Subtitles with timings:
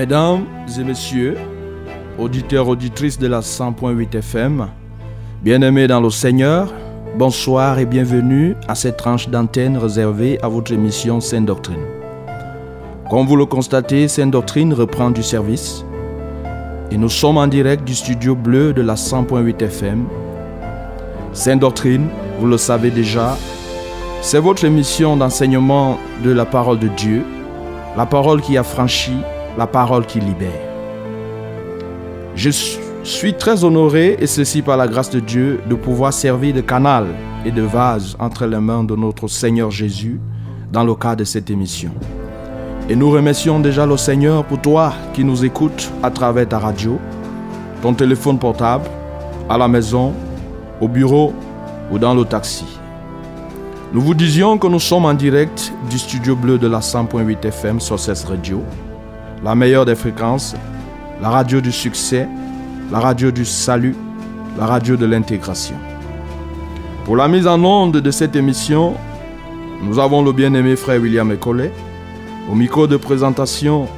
[0.00, 0.46] Mesdames
[0.78, 1.36] et messieurs,
[2.18, 4.66] auditeurs, auditrices de la 100.8 FM,
[5.42, 6.72] bien-aimés dans le Seigneur,
[7.18, 11.84] bonsoir et bienvenue à cette tranche d'antenne réservée à votre émission Sainte Doctrine.
[13.10, 15.84] Comme vous le constatez, Sainte Doctrine reprend du service
[16.90, 20.06] et nous sommes en direct du studio bleu de la 100.8 FM.
[21.34, 23.36] Sainte Doctrine, vous le savez déjà,
[24.22, 27.22] c'est votre émission d'enseignement de la parole de Dieu,
[27.98, 29.12] la parole qui a franchi
[29.58, 30.70] la parole qui libère.
[32.34, 32.50] Je
[33.02, 37.06] suis très honoré, et ceci par la grâce de Dieu, de pouvoir servir de canal
[37.44, 40.20] et de vase entre les mains de notre Seigneur Jésus
[40.72, 41.90] dans le cadre de cette émission.
[42.88, 46.98] Et nous remercions déjà le Seigneur pour toi qui nous écoutes à travers ta radio,
[47.82, 48.84] ton téléphone portable,
[49.48, 50.12] à la maison,
[50.80, 51.32] au bureau
[51.90, 52.66] ou dans le taxi.
[53.92, 57.80] Nous vous disions que nous sommes en direct du studio bleu de la 100.8 FM
[57.80, 58.62] sur cette radio
[59.42, 60.54] la meilleure des fréquences,
[61.22, 62.28] la radio du succès,
[62.92, 63.96] la radio du salut,
[64.58, 65.76] la radio de l'intégration.
[67.04, 68.94] Pour la mise en onde de cette émission,
[69.82, 71.72] nous avons le bien-aimé frère William Ecollet.
[72.50, 73.88] Au micro de présentation,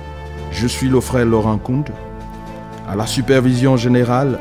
[0.52, 1.90] je suis le frère Laurent Kound.
[2.88, 4.38] À la supervision générale,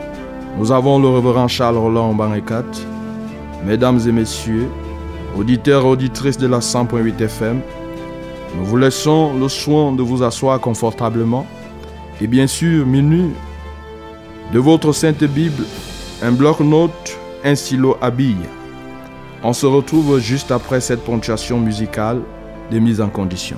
[0.57, 2.66] nous avons le révérend Charles Roland Banekat.
[3.66, 4.67] Mesdames et messieurs,
[5.38, 7.61] auditeurs et auditrices de la 100.8 FM,
[8.56, 11.45] nous vous laissons le soin de vous asseoir confortablement
[12.22, 13.31] et bien sûr, menu
[14.53, 15.63] de votre Sainte Bible,
[16.22, 18.35] un bloc-notes, un stylo à billes.
[19.44, 22.22] On se retrouve juste après cette ponctuation musicale
[22.72, 23.57] de mise en condition.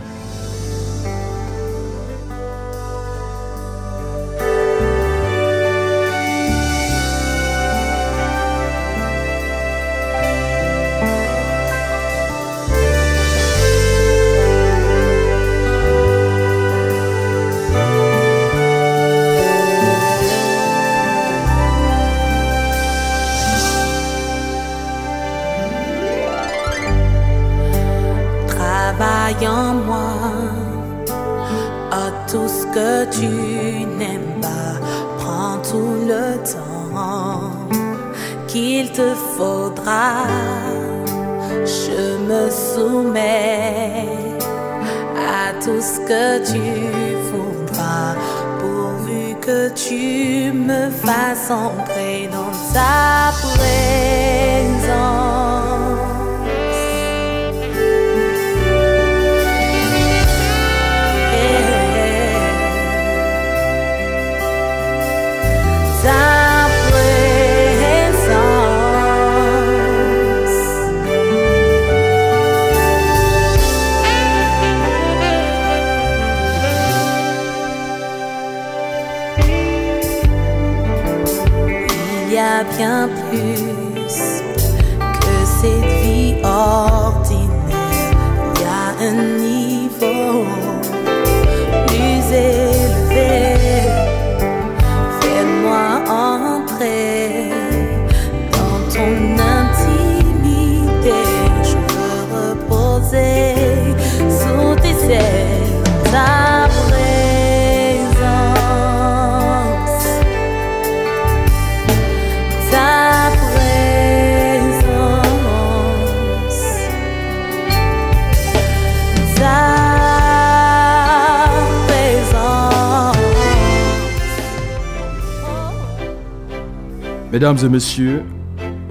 [127.33, 128.21] Mesdames et messieurs,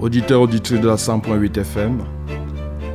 [0.01, 1.99] auditeurs, auditrices de la 100.8 FM,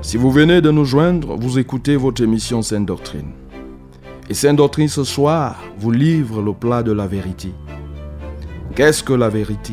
[0.01, 3.31] si vous venez de nous joindre, vous écoutez votre émission Sainte Doctrine.
[4.29, 7.53] Et Sainte Doctrine ce soir vous livre le plat de la vérité.
[8.75, 9.71] Qu'est-ce que la vérité?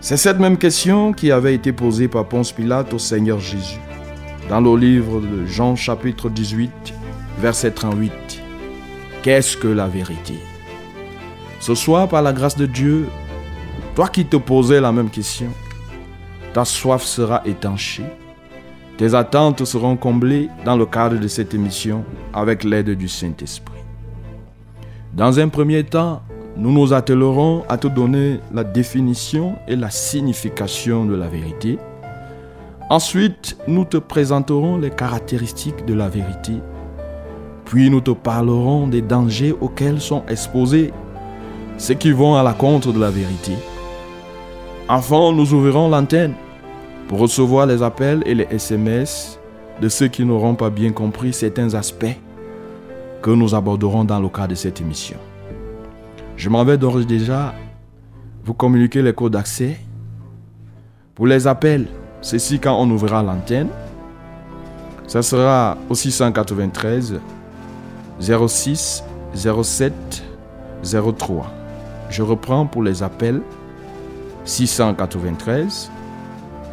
[0.00, 3.78] C'est cette même question qui avait été posée par Ponce Pilate au Seigneur Jésus
[4.48, 6.72] dans le livre de Jean chapitre 18,
[7.38, 8.10] verset 38.
[9.22, 10.34] Qu'est-ce que la vérité?
[11.60, 13.06] Ce soir, par la grâce de Dieu,
[13.96, 15.48] toi qui te posais la même question,
[16.52, 18.04] ta soif sera étanchée,
[18.98, 22.04] tes attentes seront comblées dans le cadre de cette émission
[22.34, 23.80] avec l'aide du Saint-Esprit.
[25.14, 26.20] Dans un premier temps,
[26.58, 31.78] nous nous attellerons à te donner la définition et la signification de la vérité.
[32.90, 36.52] Ensuite, nous te présenterons les caractéristiques de la vérité.
[37.64, 40.92] Puis nous te parlerons des dangers auxquels sont exposés
[41.78, 43.52] ceux qui vont à la contre de la vérité.
[44.88, 46.34] Enfin, nous ouvrirons l'antenne
[47.08, 49.38] pour recevoir les appels et les SMS
[49.80, 52.16] de ceux qui n'auront pas bien compris certains aspects
[53.20, 55.16] que nous aborderons dans le cadre de cette émission.
[56.36, 57.52] Je m'en vais d'ores déjà
[58.44, 59.76] vous communiquer les codes d'accès.
[61.16, 61.88] Pour les appels,
[62.20, 63.68] ceci quand on ouvrira l'antenne.
[65.08, 67.20] Ça sera au 693
[68.20, 69.02] 06
[69.34, 69.92] 07
[70.84, 71.46] 03.
[72.08, 73.42] Je reprends pour les appels
[74.46, 75.90] 693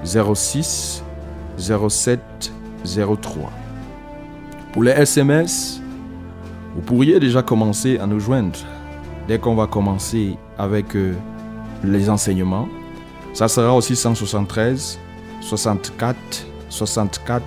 [0.06, 1.04] 06
[1.58, 2.22] 07
[2.86, 3.52] 03.
[4.72, 5.81] Pour les SMS,
[6.75, 8.60] vous pourriez déjà commencer à nous joindre
[9.28, 11.14] dès qu'on va commencer avec euh,
[11.84, 12.68] les enseignements.
[13.34, 15.00] Ça sera aussi 173
[15.42, 16.18] 64
[16.70, 17.44] 64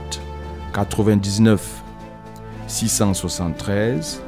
[0.73, 1.83] 99
[2.67, 4.23] 673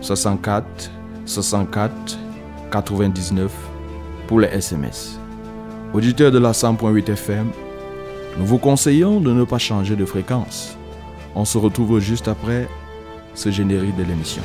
[0.00, 0.90] 64
[1.24, 2.18] 64
[2.70, 3.52] 99
[4.26, 5.18] pour les SMS.
[5.94, 7.50] Auditeurs de la 100.8 FM,
[8.38, 10.76] nous vous conseillons de ne pas changer de fréquence.
[11.34, 12.68] On se retrouve juste après
[13.34, 14.42] ce générique de l'émission.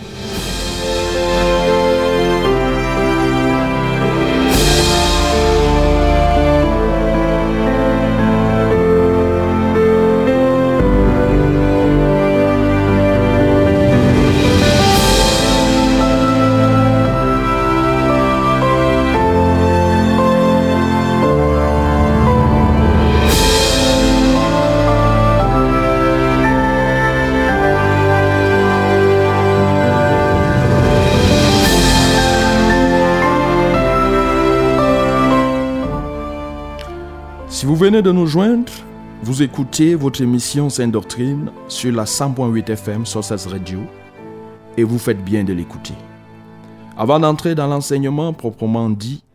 [37.51, 38.71] Si vous venez de nous joindre,
[39.23, 43.21] vous écoutez votre émission Sainte Doctrine sur la 100.8 FM sur
[43.51, 43.81] radio
[44.77, 45.93] et vous faites bien de l'écouter.
[46.97, 49.25] Avant d'entrer dans l'enseignement proprement dit,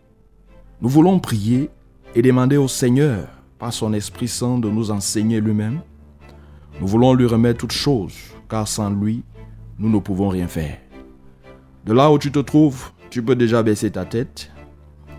[0.80, 1.68] nous voulons prier
[2.14, 3.28] et demander au Seigneur,
[3.58, 5.80] par son Esprit Saint, de nous enseigner lui-même.
[6.80, 8.16] Nous voulons lui remettre toutes choses,
[8.48, 9.24] car sans lui,
[9.78, 10.78] nous ne pouvons rien faire.
[11.84, 14.50] De là où tu te trouves, tu peux déjà baisser ta tête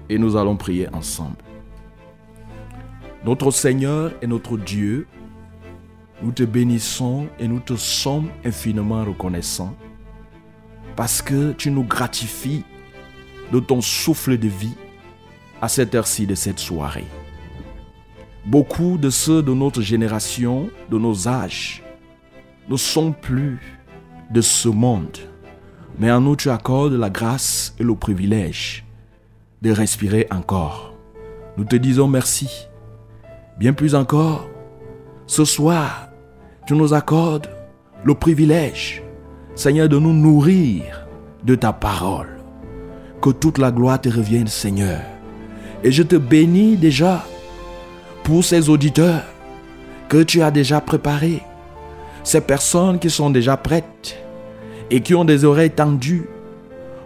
[0.09, 1.46] et nous allons prier ensemble.
[3.27, 5.05] Notre Seigneur et notre Dieu,
[6.23, 9.75] nous te bénissons et nous te sommes infiniment reconnaissants
[10.95, 12.63] parce que tu nous gratifies
[13.51, 14.77] de ton souffle de vie
[15.61, 17.03] à cette heure-ci de cette soirée.
[18.45, 21.83] Beaucoup de ceux de notre génération, de nos âges,
[22.69, 23.59] ne sont plus
[24.31, 25.17] de ce monde,
[25.99, 28.85] mais en nous tu accordes la grâce et le privilège
[29.63, 30.93] de respirer encore.
[31.57, 32.69] Nous te disons merci.
[33.59, 34.47] Bien plus encore,
[35.25, 36.09] ce soir,
[36.67, 37.49] tu nous accordes
[38.03, 39.01] le privilège,
[39.55, 41.07] Seigneur, de nous nourrir
[41.43, 42.37] de ta parole.
[43.19, 44.99] Que toute la gloire te revienne, Seigneur.
[45.83, 47.25] Et je te bénis déjà
[48.23, 49.23] pour ces auditeurs
[50.07, 51.41] que tu as déjà préparés,
[52.23, 54.17] ces personnes qui sont déjà prêtes
[54.91, 56.29] et qui ont des oreilles tendues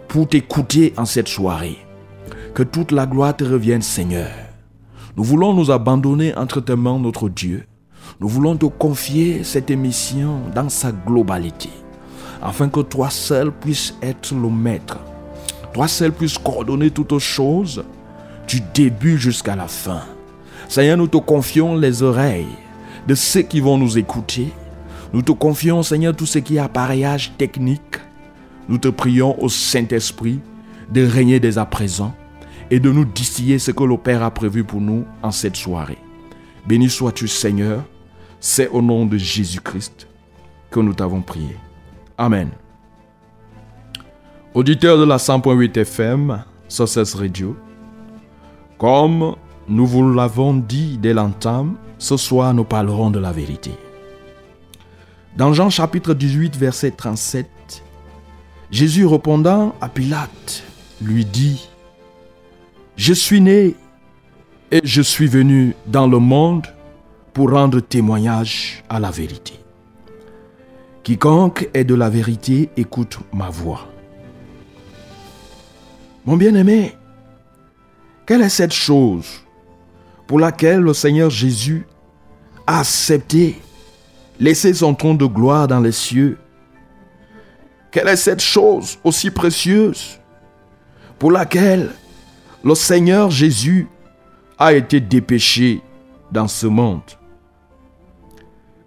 [0.06, 1.78] pour t'écouter en cette soirée.
[2.54, 4.51] Que toute la gloire te revienne, Seigneur.
[5.14, 7.66] Nous voulons nous abandonner entre tes mains, notre Dieu.
[8.18, 11.68] Nous voulons te confier cette émission dans sa globalité,
[12.40, 14.98] afin que toi seul puisses être le maître.
[15.74, 17.84] Toi seul puisses coordonner toutes choses
[18.48, 20.00] du début jusqu'à la fin.
[20.66, 22.46] Seigneur, nous te confions les oreilles
[23.06, 24.48] de ceux qui vont nous écouter.
[25.12, 27.98] Nous te confions, Seigneur, tout ce qui est appareillage technique.
[28.66, 30.40] Nous te prions au Saint-Esprit
[30.90, 32.14] de régner dès à présent
[32.72, 35.98] et de nous distiller ce que le Père a prévu pour nous en cette soirée.
[36.66, 37.84] Béni sois-tu Seigneur,
[38.40, 40.08] c'est au nom de Jésus-Christ
[40.70, 41.54] que nous t'avons prié.
[42.16, 42.48] Amen.
[44.54, 47.54] Auditeurs de la 100.8 FM, Success Radio,
[48.78, 49.36] comme
[49.68, 53.72] nous vous l'avons dit dès l'entame, ce soir nous parlerons de la vérité.
[55.36, 57.84] Dans Jean chapitre 18, verset 37,
[58.70, 60.64] Jésus répondant à Pilate,
[61.02, 61.68] lui dit,
[63.04, 63.74] Je suis né
[64.70, 66.68] et je suis venu dans le monde
[67.34, 69.54] pour rendre témoignage à la vérité.
[71.02, 73.88] Quiconque est de la vérité écoute ma voix.
[76.24, 76.96] Mon bien-aimé,
[78.24, 79.42] quelle est cette chose
[80.28, 81.84] pour laquelle le Seigneur Jésus
[82.68, 83.60] a accepté
[84.38, 86.38] laisser son trône de gloire dans les cieux?
[87.90, 90.20] Quelle est cette chose aussi précieuse
[91.18, 91.90] pour laquelle
[92.64, 93.88] le Seigneur Jésus
[94.58, 95.82] a été dépêché
[96.30, 97.02] dans ce monde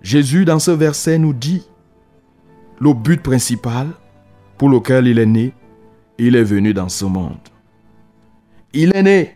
[0.06, 1.64] Jésus, dans ce verset, nous dit
[2.80, 3.88] le but principal
[4.56, 5.52] pour lequel il est né,
[6.20, 7.40] il est venu dans ce monde.
[8.72, 9.36] Il est né,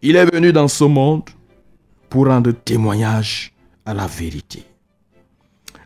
[0.00, 1.28] il est venu dans ce monde
[2.08, 3.52] pour rendre témoignage
[3.84, 4.64] à la vérité.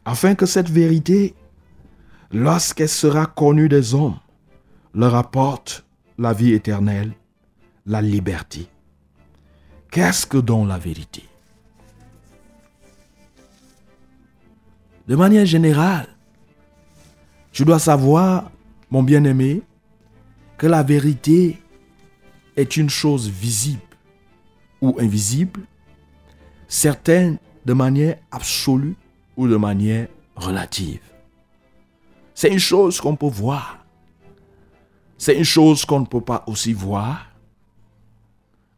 [0.04, 1.34] Afin que cette vérité,
[2.30, 4.20] lorsqu'elle sera connue des hommes,
[4.94, 5.84] leur apporte
[6.18, 7.14] la vie éternelle,
[7.88, 8.68] la liberté.
[9.90, 11.24] Qu'est-ce que donc la vérité?
[15.08, 16.06] De manière générale,
[17.50, 18.50] tu dois savoir,
[18.90, 19.62] mon bien-aimé,
[20.58, 21.58] que la vérité
[22.56, 23.80] est une chose visible
[24.82, 25.62] ou invisible,
[26.68, 28.96] certaine de manière absolue
[29.36, 31.00] ou de manière relative.
[32.34, 33.78] C'est une chose qu'on peut voir.
[35.16, 37.27] C'est une chose qu'on ne peut pas aussi voir,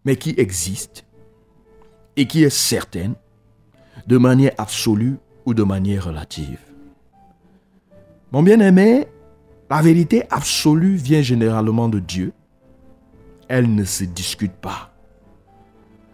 [0.04, 1.04] mais qui existe
[2.16, 3.14] et qui est certaine
[4.06, 6.60] de manière absolue ou de manière relative.
[8.32, 9.06] Mon bien-aimé,
[9.68, 12.32] la vérité absolue vient généralement de Dieu.
[13.48, 14.90] Elle ne se discute pas.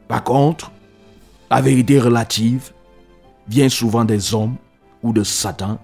[0.08, 0.72] Par contre,
[1.50, 2.72] la vérité relative
[3.48, 4.56] vient souvent des hommes
[5.02, 5.78] ou de Satan.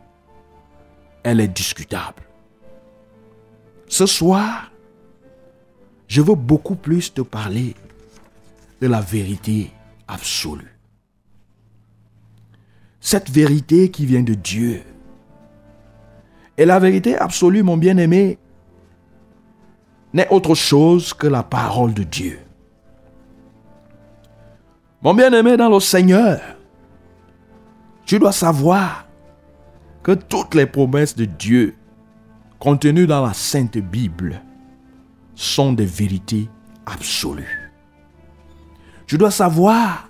[1.23, 2.23] Elle est discutable.
[3.89, 4.71] Ce soir,
[6.09, 7.75] je veux beaucoup plus te parler
[8.83, 9.71] de la vérité
[10.09, 10.77] absolue.
[12.99, 14.83] Cette vérité qui vient de Dieu.
[16.59, 18.39] Et la vérité absolue, mon bien-aimé,
[20.13, 22.41] n'est autre chose que la parole de Dieu.
[25.01, 26.41] Mon bien-aimé dans le Seigneur,
[28.05, 29.07] tu dois savoir
[30.03, 31.77] que toutes les promesses de Dieu
[32.59, 34.43] contenues dans la Sainte Bible
[35.37, 36.49] sont des vérités
[36.85, 37.62] absolues.
[39.13, 40.09] Tu dois savoir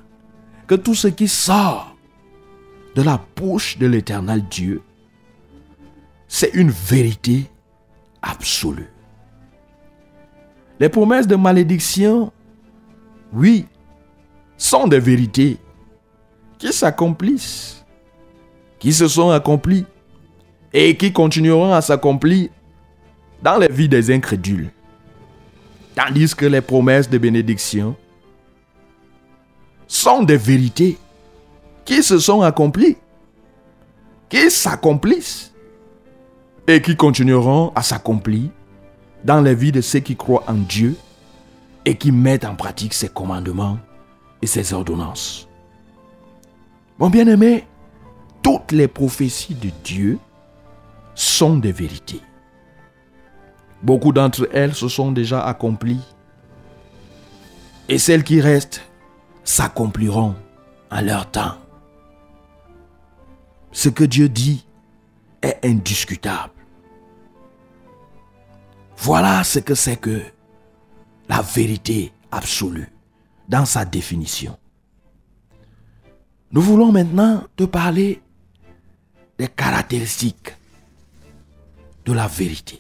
[0.69, 1.97] que tout ce qui sort
[2.95, 4.81] de la bouche de l'éternel Dieu,
[6.29, 7.51] c'est une vérité
[8.23, 8.93] absolue.
[10.79, 12.33] Les promesses de malédiction,
[13.33, 13.67] oui,
[14.57, 15.59] sont des vérités
[16.57, 17.85] qui s'accomplissent,
[18.79, 19.85] qui se sont accomplies
[20.73, 22.51] et qui continueront à s'accomplir
[23.43, 24.71] dans les vies des incrédules.
[25.97, 27.97] Tandis que les promesses de bénédiction
[29.93, 30.97] sont des vérités
[31.85, 32.97] qui se sont accomplies,
[34.31, 35.53] qui s'accomplissent
[36.67, 38.49] et qui continueront à s'accomplir
[39.23, 40.97] dans les vies de ceux qui croient en Dieu
[41.85, 43.79] et qui mettent en pratique ses commandements
[44.41, 45.47] et ses ordonnances.
[46.99, 47.67] Mon bien-aimé,
[48.43, 50.19] toutes les prophéties de Dieu
[51.15, 52.23] sont des vérités.
[53.83, 56.01] Beaucoup d'entre elles se sont déjà accomplies
[57.91, 58.81] et celles qui restent
[59.45, 60.35] s'accompliront
[60.91, 61.57] en leur temps.
[63.73, 64.67] Ce que Dieu dit
[65.43, 66.53] est indiscutable.
[68.99, 70.23] Voilà ce que c'est que
[71.29, 72.89] la vérité absolue
[73.49, 74.57] dans sa définition.
[76.53, 78.21] Nous voulons maintenant te parler
[79.39, 80.55] des caractéristiques
[82.05, 82.79] de la vérité.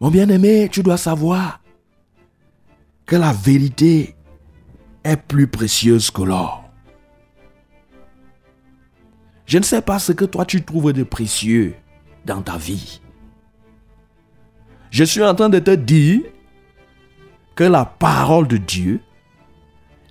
[0.00, 1.60] Mon bien-aimé, tu dois savoir
[3.06, 4.16] que la vérité
[5.04, 6.64] est plus précieuse que l'or.
[9.46, 11.76] Je ne sais pas ce que toi tu trouves de précieux
[12.24, 13.00] dans ta vie.
[14.90, 16.20] Je suis en train de te dire
[17.54, 19.00] que la parole de Dieu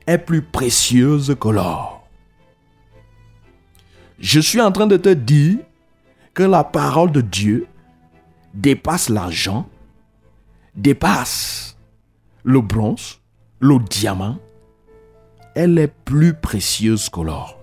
[0.07, 2.07] est plus précieuse que l'or.
[4.19, 5.57] Je suis en train de te dire
[6.33, 7.67] que la parole de Dieu
[8.53, 9.67] dépasse l'argent,
[10.75, 11.74] dépasse
[12.45, 13.19] le bronze,
[13.59, 14.37] le diamant.
[15.55, 17.59] Elle est plus précieuse que l'or.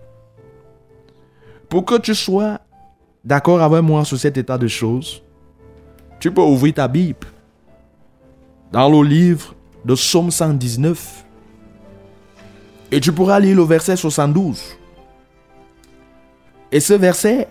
[1.68, 2.60] Pour que tu sois
[3.24, 5.22] d'accord avec moi sur cet état de choses,
[6.18, 7.26] tu peux ouvrir ta Bible
[8.72, 11.24] dans le livre de Somme 119
[12.90, 14.62] et tu pourras lire le verset 72.
[16.72, 17.48] Et ce verset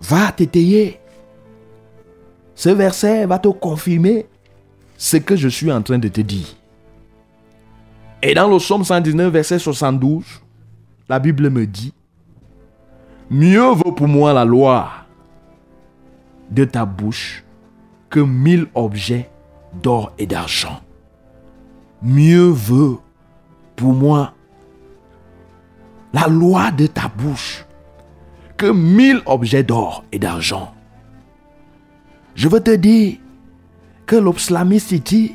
[0.00, 1.00] va t'étayer.
[2.54, 4.26] Ce verset va te confirmer
[4.96, 6.46] ce que je suis en train de te dire.
[8.22, 10.24] Et dans le psaume 119, verset 72,
[11.08, 11.92] la Bible me dit,
[13.30, 14.88] Mieux vaut pour moi la loi
[16.50, 17.44] de ta bouche
[18.08, 19.28] que mille objets
[19.82, 20.80] d'or et d'argent.
[22.02, 23.02] Mieux vaut
[23.74, 24.32] pour moi
[26.12, 27.66] la loi de ta bouche
[28.56, 30.72] que mille objets d'or et d'argent.
[32.34, 33.18] Je veux te dire
[34.06, 35.34] que l'obslamiste dit,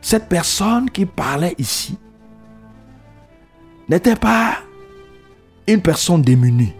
[0.00, 1.98] cette personne qui parlait ici
[3.88, 4.58] n'était pas
[5.66, 6.74] une personne démunie.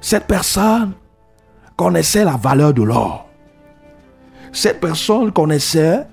[0.00, 0.92] Cette personne
[1.76, 3.28] connaissait la valeur de l'or.
[4.52, 6.06] Cette personne connaissait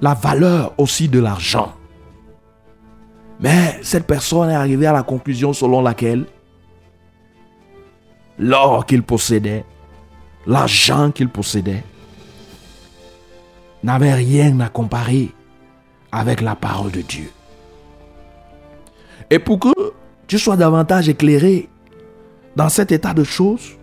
[0.00, 1.72] la valeur aussi de l'argent.
[3.40, 6.26] Mais cette personne est arrivée à la conclusion selon laquelle
[8.38, 9.64] l'or qu'il possédait,
[10.46, 11.82] l'argent qu'il possédait,
[13.82, 15.30] n'avait rien à comparer
[16.10, 17.30] avec la parole de Dieu.
[19.30, 19.72] Et pour que
[20.26, 21.68] tu sois davantage éclairé
[22.54, 23.76] dans cet état de choses,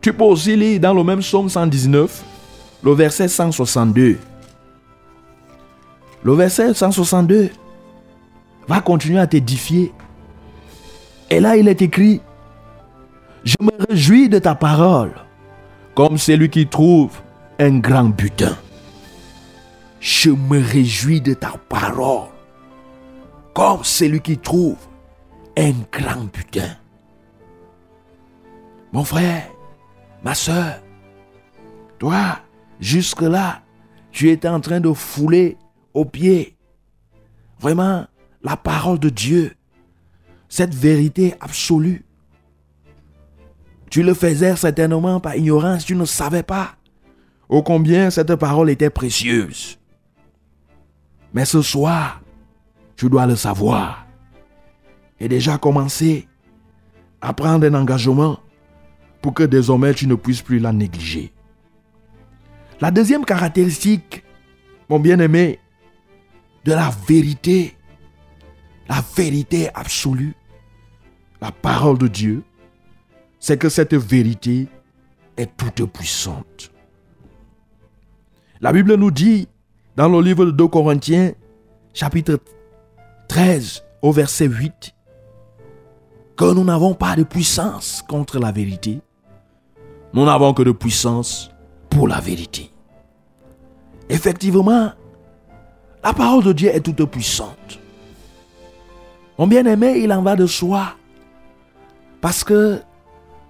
[0.00, 2.24] tu peux aussi lire dans le même psaume 119,
[2.82, 4.18] le verset 162.
[6.22, 7.50] Le verset 162
[8.66, 9.92] va continuer à t'édifier.
[11.30, 12.20] Et là, il est écrit,
[13.44, 15.12] je me réjouis de ta parole,
[15.94, 17.10] comme celui qui trouve
[17.58, 18.56] un grand butin.
[20.08, 22.28] Je me réjouis de ta parole,
[23.52, 24.76] comme celui qui trouve
[25.58, 26.76] un grand butin.
[28.92, 29.50] Mon frère,
[30.22, 30.80] ma soeur,
[31.98, 32.38] toi,
[32.78, 33.62] jusque-là,
[34.12, 35.56] tu étais en train de fouler
[35.92, 36.56] aux pieds.
[37.58, 38.06] Vraiment,
[38.44, 39.56] la parole de Dieu,
[40.48, 42.04] cette vérité absolue.
[43.90, 46.76] Tu le faisais certainement par ignorance, tu ne savais pas
[47.48, 49.80] ô combien cette parole était précieuse.
[51.36, 52.22] Mais ce soir,
[52.96, 54.06] tu dois le savoir
[55.20, 56.26] et déjà commencer
[57.20, 58.40] à prendre un engagement
[59.20, 61.34] pour que désormais tu ne puisses plus la négliger.
[62.80, 64.24] La deuxième caractéristique,
[64.88, 65.60] mon bien-aimé,
[66.64, 67.76] de la vérité
[68.88, 70.34] la vérité absolue,
[71.42, 72.44] la parole de Dieu,
[73.40, 74.68] c'est que cette vérité
[75.36, 76.72] est toute puissante.
[78.62, 79.48] La Bible nous dit
[79.96, 81.32] dans le livre de 2 Corinthiens,
[81.94, 82.38] chapitre
[83.28, 84.94] 13, au verset 8,
[86.36, 89.00] que nous n'avons pas de puissance contre la vérité.
[90.12, 91.50] Nous n'avons que de puissance
[91.88, 92.70] pour la vérité.
[94.10, 94.92] Effectivement,
[96.04, 97.80] la parole de Dieu est toute puissante.
[99.38, 100.94] Mon bien-aimé, il en va de soi.
[102.20, 102.80] Parce que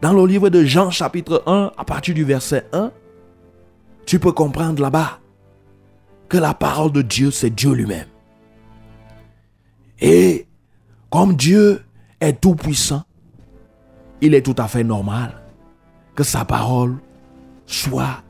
[0.00, 2.92] dans le livre de Jean chapitre 1, à partir du verset 1,
[4.06, 5.18] tu peux comprendre là-bas
[6.28, 8.08] que la parole de Dieu, c'est Dieu lui-même.
[10.00, 10.46] Et
[11.10, 11.82] comme Dieu
[12.20, 13.02] est tout puissant,
[14.20, 15.42] il est tout à fait normal
[16.14, 16.96] que sa parole
[17.66, 18.22] soit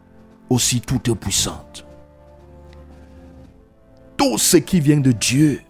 [0.51, 1.87] aussi toute puissante.
[4.17, 5.61] Tout ce qui vient de Dieu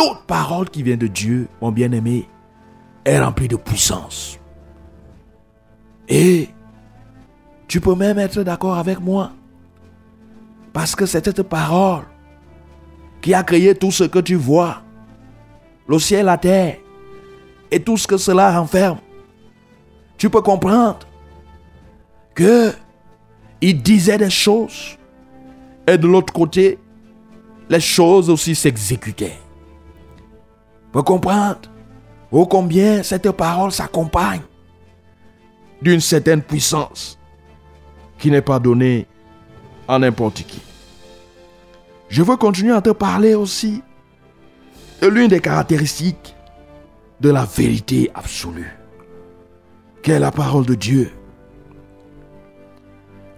[0.00, 2.26] toute parole qui vient de Dieu, mon bien-aimé,
[3.04, 4.38] est remplie de puissance.
[6.08, 6.48] Et
[7.68, 9.32] tu peux même être d'accord avec moi.
[10.72, 12.04] Parce que c'est cette parole
[13.20, 14.82] qui a créé tout ce que tu vois.
[15.88, 16.76] Le ciel, la terre
[17.70, 18.98] et tout ce que cela renferme.
[20.16, 21.00] Tu peux comprendre
[22.34, 22.72] que
[23.60, 24.96] il disait des choses
[25.86, 26.78] et de l'autre côté,
[27.68, 29.38] les choses aussi s'exécutaient
[30.92, 31.60] peut comprendre
[32.30, 34.42] ô combien cette parole s'accompagne
[35.82, 37.18] d'une certaine puissance
[38.18, 39.06] qui n'est pas donnée
[39.98, 40.60] n'importe qui.
[42.08, 43.82] Je veux continuer à te parler aussi
[45.00, 46.34] de l'une des caractéristiques
[47.20, 48.76] de la vérité absolue,
[50.02, 51.12] qui est la parole de Dieu.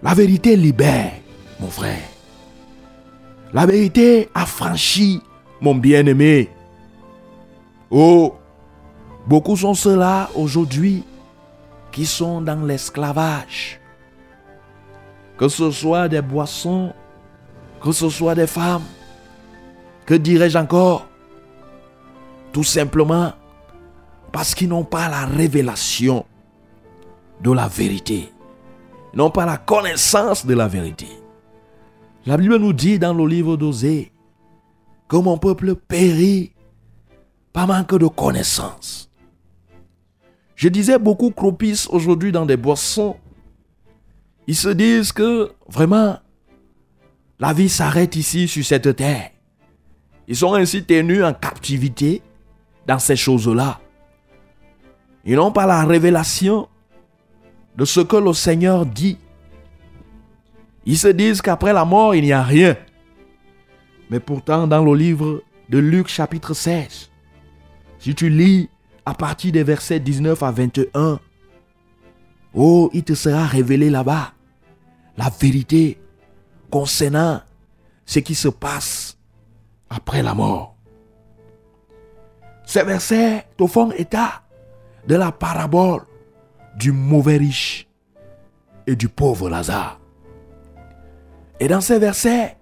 [0.01, 1.13] La vérité libère,
[1.59, 2.01] mon frère.
[3.53, 5.21] La vérité affranchit,
[5.61, 6.49] mon bien-aimé.
[7.91, 8.35] Oh,
[9.27, 11.03] beaucoup sont ceux-là aujourd'hui
[11.91, 13.79] qui sont dans l'esclavage.
[15.43, 16.93] Que ce soit des boissons,
[17.81, 18.85] que ce soit des femmes,
[20.05, 21.05] que dirais-je encore?
[22.53, 23.33] Tout simplement
[24.31, 26.25] parce qu'ils n'ont pas la révélation
[27.41, 28.31] de la vérité.
[29.13, 31.09] Ils n'ont pas la connaissance de la vérité.
[32.25, 34.13] La Bible nous dit dans le livre d'Osée
[35.09, 36.53] que mon peuple périt
[37.51, 39.11] pas manque de connaissance.
[40.55, 43.17] Je disais beaucoup croupissent aujourd'hui dans des boissons.
[44.47, 46.17] Ils se disent que vraiment,
[47.39, 49.31] la vie s'arrête ici sur cette terre.
[50.27, 52.21] Ils sont ainsi tenus en captivité
[52.87, 53.79] dans ces choses-là.
[55.25, 56.67] Ils n'ont pas la révélation
[57.77, 59.17] de ce que le Seigneur dit.
[60.85, 62.75] Ils se disent qu'après la mort, il n'y a rien.
[64.09, 67.09] Mais pourtant, dans le livre de Luc chapitre 16,
[67.99, 68.69] si tu lis
[69.05, 71.19] à partir des versets 19 à 21,
[72.53, 74.33] oh, il te sera révélé là-bas
[75.17, 75.99] la vérité
[76.69, 77.41] concernant
[78.05, 79.17] ce qui se passe
[79.89, 80.75] après la mort.
[82.65, 84.41] Ces versets te font état
[85.07, 86.01] de la parabole
[86.77, 87.87] du mauvais riche
[88.87, 89.99] et du pauvre Lazare.
[91.59, 92.57] Et dans ces versets,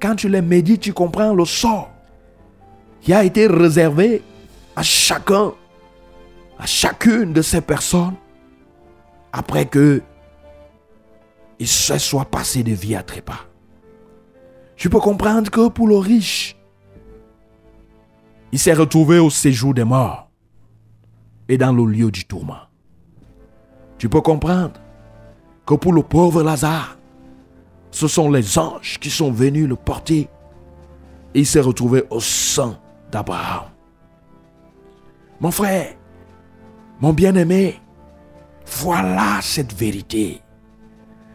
[0.00, 1.90] quand tu les médites, tu comprends le sort
[3.00, 4.22] qui a été réservé
[4.74, 5.52] à chacun,
[6.58, 8.14] à chacune de ces personnes,
[9.32, 10.02] après que
[11.58, 13.46] il se soit passé de vie à trépas.
[14.76, 16.56] Tu peux comprendre que pour le riche,
[18.50, 20.28] il s'est retrouvé au séjour des morts
[21.48, 22.68] et dans le lieu du tourment.
[23.98, 24.80] Tu peux comprendre
[25.64, 26.98] que pour le pauvre Lazare,
[27.92, 30.28] ce sont les anges qui sont venus le porter
[31.34, 32.78] et il s'est retrouvé au sein
[33.10, 33.64] d'Abraham.
[35.40, 35.94] Mon frère,
[37.00, 37.80] mon bien-aimé,
[38.76, 40.40] voilà cette vérité.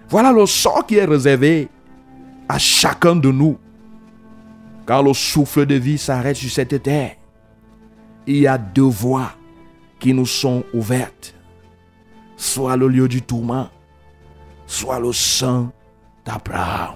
[0.09, 1.69] Voilà le sort qui est réservé
[2.49, 3.57] à chacun de nous.
[4.85, 7.15] Car le souffle de vie s'arrête sur cette terre.
[8.25, 9.31] Il y a deux voies
[9.99, 11.35] qui nous sont ouvertes.
[12.37, 13.69] Soit le lieu du tourment,
[14.65, 15.71] soit le sein
[16.25, 16.95] d'Abraham.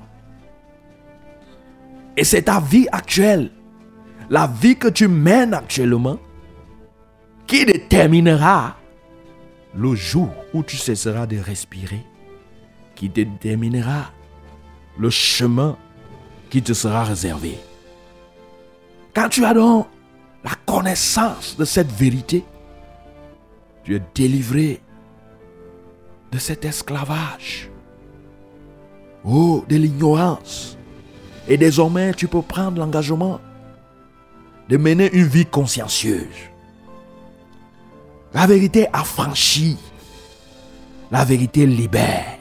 [2.16, 3.52] Et c'est ta vie actuelle,
[4.30, 6.18] la vie que tu mènes actuellement,
[7.48, 8.76] qui déterminera
[9.76, 12.06] le jour où tu cesseras de respirer,
[12.96, 14.12] qui déterminera
[14.98, 15.78] le chemin
[16.50, 17.58] qui te sera réservé.
[19.14, 19.88] Quand tu as donc
[20.44, 22.44] la connaissance de cette vérité,
[23.84, 24.82] tu es délivré
[26.32, 27.70] de cet esclavage.
[29.24, 30.78] Oh, de l'ignorance.
[31.48, 33.40] Et désormais, tu peux prendre l'engagement
[34.70, 36.51] de mener une vie consciencieuse.
[38.34, 39.78] La vérité affranchit.
[41.12, 42.38] La vérité libère.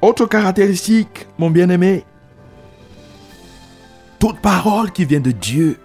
[0.00, 2.04] Autre caractéristique, mon bien-aimé,
[4.18, 5.78] toute parole qui vient de Dieu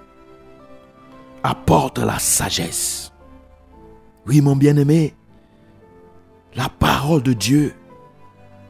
[1.44, 3.12] apporte la sagesse.
[4.26, 5.16] Oui, mon bien-aimé,
[6.56, 7.74] la parole de Dieu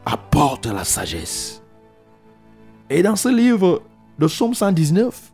[0.06, 1.62] apporte la sagesse.
[2.90, 3.84] Et dans ce livre
[4.20, 5.34] de Somme 119,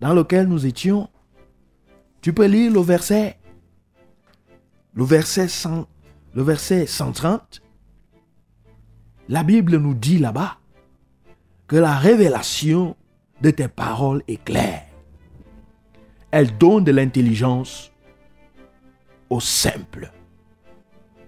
[0.00, 1.08] dans lequel nous étions,
[2.20, 3.38] tu peux lire le verset,
[4.94, 5.86] le verset, 100,
[6.34, 7.62] le verset 130.
[9.28, 10.58] La Bible nous dit là-bas
[11.66, 12.96] que la révélation
[13.40, 14.86] de tes paroles est claire.
[16.30, 17.92] Elle donne de l'intelligence
[19.30, 20.12] au simple.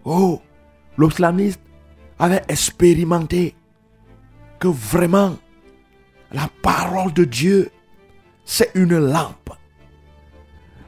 [0.05, 0.43] Oh,
[0.97, 1.61] le psalmiste
[2.19, 3.55] avait expérimenté
[4.59, 5.37] que vraiment
[6.33, 7.71] la parole de Dieu,
[8.45, 9.51] c'est une lampe.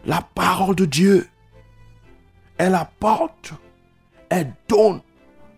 [0.06, 1.28] La parole de Dieu,
[2.58, 3.54] elle apporte,
[4.28, 5.00] elle donne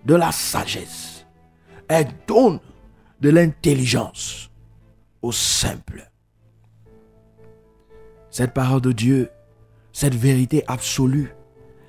[0.04, 1.26] de la sagesse,
[1.88, 2.61] elle donne
[3.20, 4.50] de l'intelligence
[5.22, 6.11] au simple.
[8.30, 9.30] Cette parole de Dieu,
[9.92, 11.35] cette vérité absolue,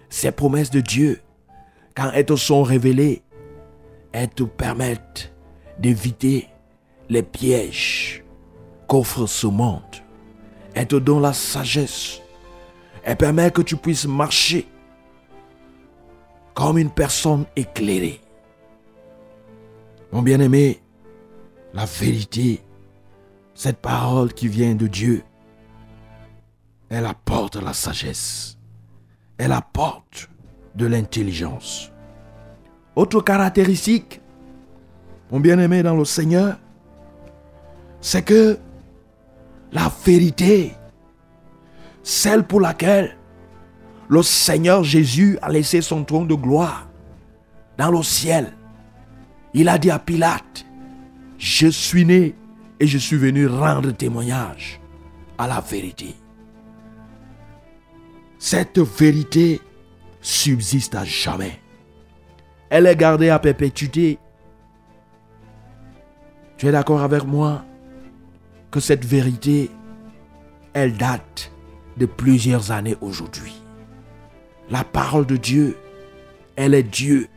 [0.09, 1.21] ces promesses de Dieu,
[1.95, 3.21] quand elles te sont révélées,
[4.13, 5.33] elles te permettent
[5.77, 6.47] d'éviter
[7.09, 8.23] les pièges
[8.87, 9.81] qu'offre ce monde.
[10.73, 12.21] Elles te donnent la sagesse.
[13.07, 14.67] Elles permettent que tu puisses marcher
[16.53, 18.19] comme une personne éclairée.
[20.11, 20.81] Mon bien-aimé,
[21.73, 22.61] la vérité,
[23.53, 25.23] cette parole qui vient de Dieu,
[26.89, 28.57] elle apporte la sagesse.
[29.37, 30.29] Elle apporte
[30.75, 31.93] de l'intelligence.
[32.97, 34.19] Autre caractéristique,
[35.31, 36.57] mon bien-aimé dans le Seigneur,
[38.01, 38.59] c'est que
[39.71, 40.73] la vérité,
[42.07, 43.17] celle pour laquelle
[44.07, 46.87] le Seigneur Jésus a laissé son trône de gloire
[47.77, 48.53] dans le ciel,
[49.53, 50.65] il a dit à Pilate,
[51.37, 52.33] je suis né
[52.79, 54.79] et je suis venu rendre témoignage
[55.37, 56.15] à la vérité.
[58.39, 59.59] Cette vérité
[60.21, 61.59] subsiste à jamais.
[62.69, 64.17] Elle est gardée à perpétuité.
[66.55, 67.65] Tu es d'accord avec moi
[68.71, 69.69] que cette vérité,
[70.73, 71.51] elle date
[71.97, 73.53] de plusieurs années aujourd'hui.
[74.69, 75.77] La parole de Dieu,
[76.55, 77.27] elle est Dieu.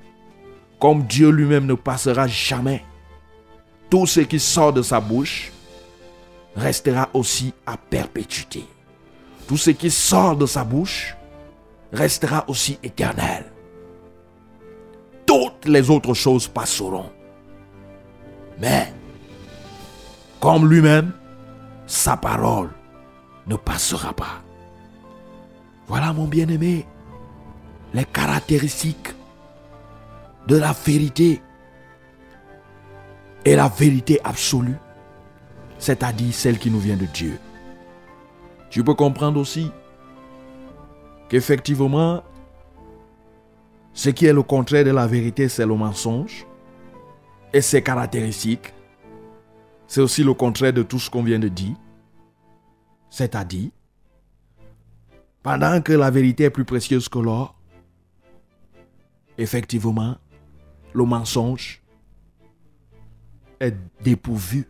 [0.80, 2.84] Comme Dieu lui-même ne passera jamais.
[3.88, 5.52] Tout ce qui sort de sa bouche
[6.56, 8.64] restera aussi à perpétuité.
[9.46, 11.16] Tout ce qui sort de sa bouche
[11.92, 13.44] restera aussi éternel.
[15.26, 17.10] Toutes les autres choses passeront.
[18.60, 18.92] Mais,
[20.40, 21.12] comme lui-même,
[21.86, 22.70] sa parole
[23.46, 24.39] ne passera pas.
[25.90, 26.86] Voilà mon bien-aimé,
[27.92, 29.08] les caractéristiques
[30.46, 31.42] de la vérité
[33.44, 34.76] et la vérité absolue,
[35.80, 37.40] c'est-à-dire celle qui nous vient de Dieu.
[38.70, 39.72] Tu peux comprendre aussi
[41.28, 42.22] qu'effectivement,
[43.92, 46.46] ce qui est le contraire de la vérité, c'est le mensonge.
[47.52, 48.72] Et ses caractéristiques,
[49.88, 51.74] c'est aussi le contraire de tout ce qu'on vient de dire.
[53.08, 53.70] C'est-à-dire,
[55.42, 57.56] pendant que la vérité est plus précieuse que l'or,
[59.38, 60.16] effectivement,
[60.92, 61.82] le mensonge
[63.60, 64.68] est dépourvu.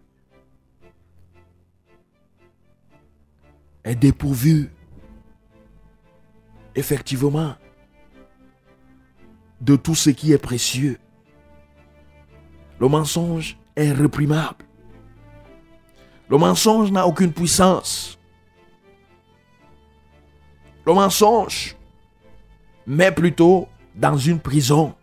[3.82, 4.70] Est dépourvu,
[6.74, 7.54] effectivement,
[9.60, 10.98] de tout ce qui est précieux.
[12.78, 14.64] Le mensonge est réprimable.
[16.28, 18.19] Le mensonge n'a aucune puissance.
[20.86, 21.76] Le mensonge
[22.86, 24.94] met plutôt dans une prison.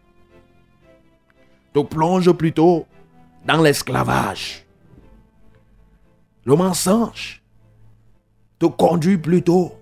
[1.74, 2.86] Te plonge plutôt
[3.46, 4.66] dans l'esclavage.
[6.44, 7.44] Le mensonge
[8.58, 9.74] te conduit plutôt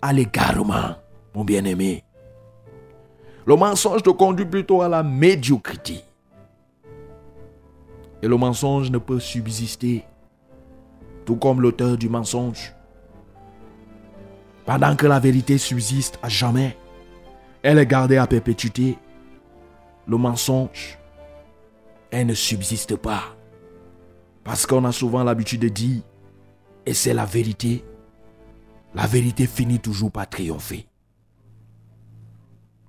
[0.00, 0.96] à l'égarement,
[1.34, 2.04] mon bien-aimé.
[3.44, 6.00] Le mensonge te conduit plutôt à la médiocrité.
[8.22, 10.04] Et le mensonge ne peut subsister,
[11.26, 12.72] tout comme l'auteur du mensonge.
[14.64, 16.76] Pendant que la vérité subsiste à jamais,
[17.62, 18.96] elle est gardée à perpétuité.
[20.06, 20.98] Le mensonge,
[22.10, 23.36] elle ne subsiste pas.
[24.44, 26.02] Parce qu'on a souvent l'habitude de dire,
[26.86, 27.84] et c'est la vérité,
[28.94, 30.86] la vérité finit toujours par triompher.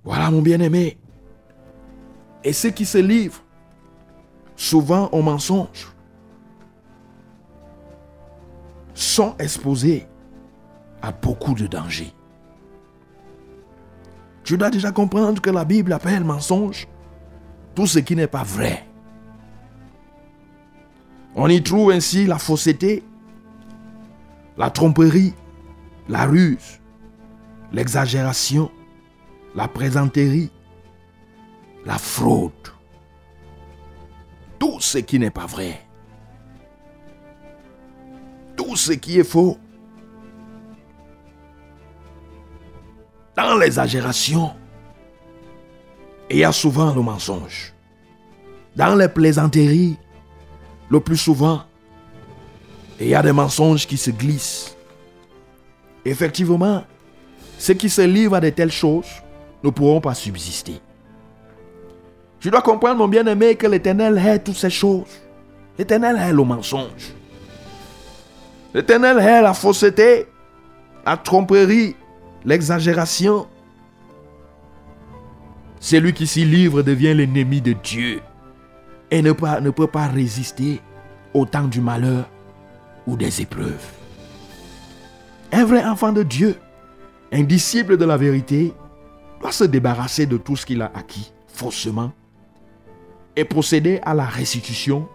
[0.02, 0.98] Voilà mon bien-aimé.
[2.42, 3.42] Et ceux qui se livrent
[4.56, 5.94] souvent au mensonge
[8.92, 10.06] sont exposés
[11.12, 12.14] beaucoup de dangers.
[14.44, 16.86] Tu dois déjà comprendre que la Bible appelle mensonge
[17.74, 18.86] tout ce qui n'est pas vrai.
[21.34, 23.02] On y trouve ainsi la fausseté,
[24.56, 25.34] la tromperie,
[26.08, 26.80] la ruse,
[27.72, 28.70] l'exagération,
[29.54, 30.52] la présenterie,
[31.84, 32.52] la fraude.
[34.58, 35.80] Tout ce qui n'est pas vrai.
[38.56, 39.58] Tout ce qui est faux.
[43.36, 44.52] Dans l'exagération,
[46.30, 47.72] il y a souvent le mensonge.
[48.76, 49.96] Dans les plaisanteries,
[50.88, 51.62] le plus souvent,
[53.00, 54.76] il y a des mensonges qui se glissent.
[56.04, 56.84] Effectivement,
[57.58, 59.08] ceux qui se livrent à de telles choses
[59.62, 60.80] ne pourront pas subsister.
[62.38, 65.20] Tu dois comprendre, mon bien-aimé, que l'Éternel hait toutes ces choses.
[65.78, 67.14] L'Éternel hait le mensonge.
[68.74, 70.26] L'Éternel hait la fausseté,
[71.06, 71.96] la tromperie,
[72.44, 73.46] l'exagération.
[75.80, 78.20] Celui qui s'y livre devient l'ennemi de Dieu
[79.10, 80.80] et ne, peut pas résister
[81.34, 82.28] au temps du malheur
[83.06, 83.92] ou des épreuves.
[85.52, 86.56] Un vrai enfant de Dieu,
[87.32, 88.72] un disciple de la vérité,
[89.40, 92.12] doit se débarrasser de tout ce qu'il a acquis faussement
[93.36, 95.08] et procéder à la restitution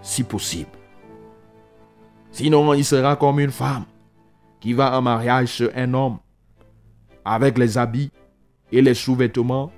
[0.00, 0.70] si possible.
[2.30, 3.84] Sinon, il sera comme une femme
[4.60, 6.18] qui va en mariage chez un homme
[7.24, 8.10] avec les habits
[8.70, 9.70] et les sous-vêtements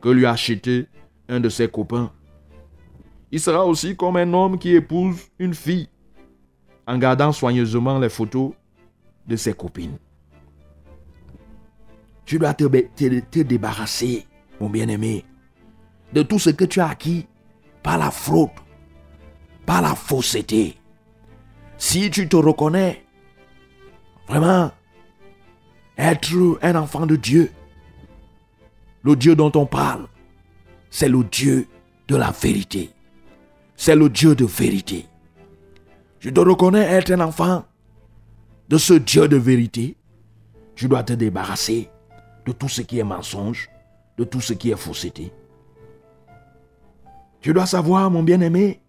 [0.00, 0.86] que lui a acheté
[1.28, 2.12] un de ses copains.
[3.30, 5.88] Il sera aussi comme un homme qui épouse une fille
[6.86, 8.52] en gardant soigneusement les photos
[9.26, 9.98] de ses copines.
[12.24, 14.26] Tu dois te, te débarrasser,
[14.60, 15.24] mon bien-aimé,
[16.12, 17.26] de tout ce que tu as acquis
[17.82, 18.50] par la fraude,
[19.66, 20.76] par la fausseté.
[21.76, 23.04] Si tu te reconnais
[24.28, 24.70] vraiment
[26.00, 27.50] être un enfant de Dieu,
[29.02, 30.06] le Dieu dont on parle,
[30.90, 31.66] c'est le Dieu
[32.08, 32.90] de la vérité.
[33.76, 35.06] C'est le Dieu de vérité.
[36.18, 37.64] Je te reconnais être un enfant
[38.68, 39.96] de ce Dieu de vérité.
[40.74, 41.88] Je dois te débarrasser
[42.46, 43.70] de tout ce qui est mensonge,
[44.18, 45.32] de tout ce qui est fausseté.
[47.40, 48.80] Tu dois savoir, mon bien-aimé,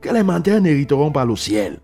[0.00, 1.80] que les menteurs n'hériteront pas le ciel.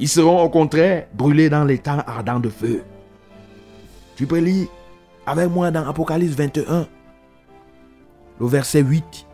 [0.00, 2.82] Ils seront au contraire brûlés dans les temps ardents de feu.
[4.16, 4.66] Tu peux lire
[5.26, 6.88] avec moi dans Apocalypse 21,
[8.40, 9.26] le verset 8,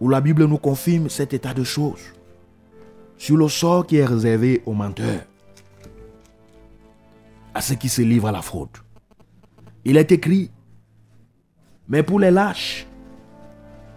[0.00, 2.14] où la Bible nous confirme cet état de choses
[3.18, 5.22] sur le sort qui est réservé aux menteurs,
[7.52, 8.70] à ceux qui se livrent à la fraude.
[9.84, 10.52] Il est écrit,
[11.88, 12.86] mais pour les lâches,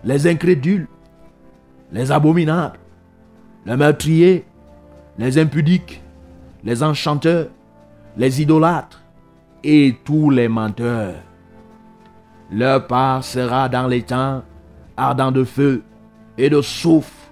[0.04, 0.88] les incrédules,
[1.92, 2.80] les abominables,
[3.68, 4.46] les meurtriers,
[5.18, 6.02] les impudiques,
[6.64, 7.50] les enchanteurs,
[8.18, 9.02] les idolâtres
[9.64, 11.16] et tous les menteurs.
[12.52, 14.44] Leur part sera dans les temps
[14.96, 15.84] ardent de feu
[16.38, 17.32] et de souffle,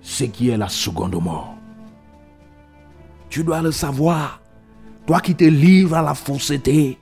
[0.00, 1.54] ce qui est la seconde mort.
[3.28, 4.40] Tu dois le savoir,
[5.06, 6.98] toi qui te livres à la fausseté,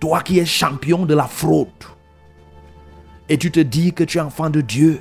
[0.00, 1.68] toi qui es champion de la fraude,
[3.28, 5.00] et tu te dis que tu es enfant de Dieu.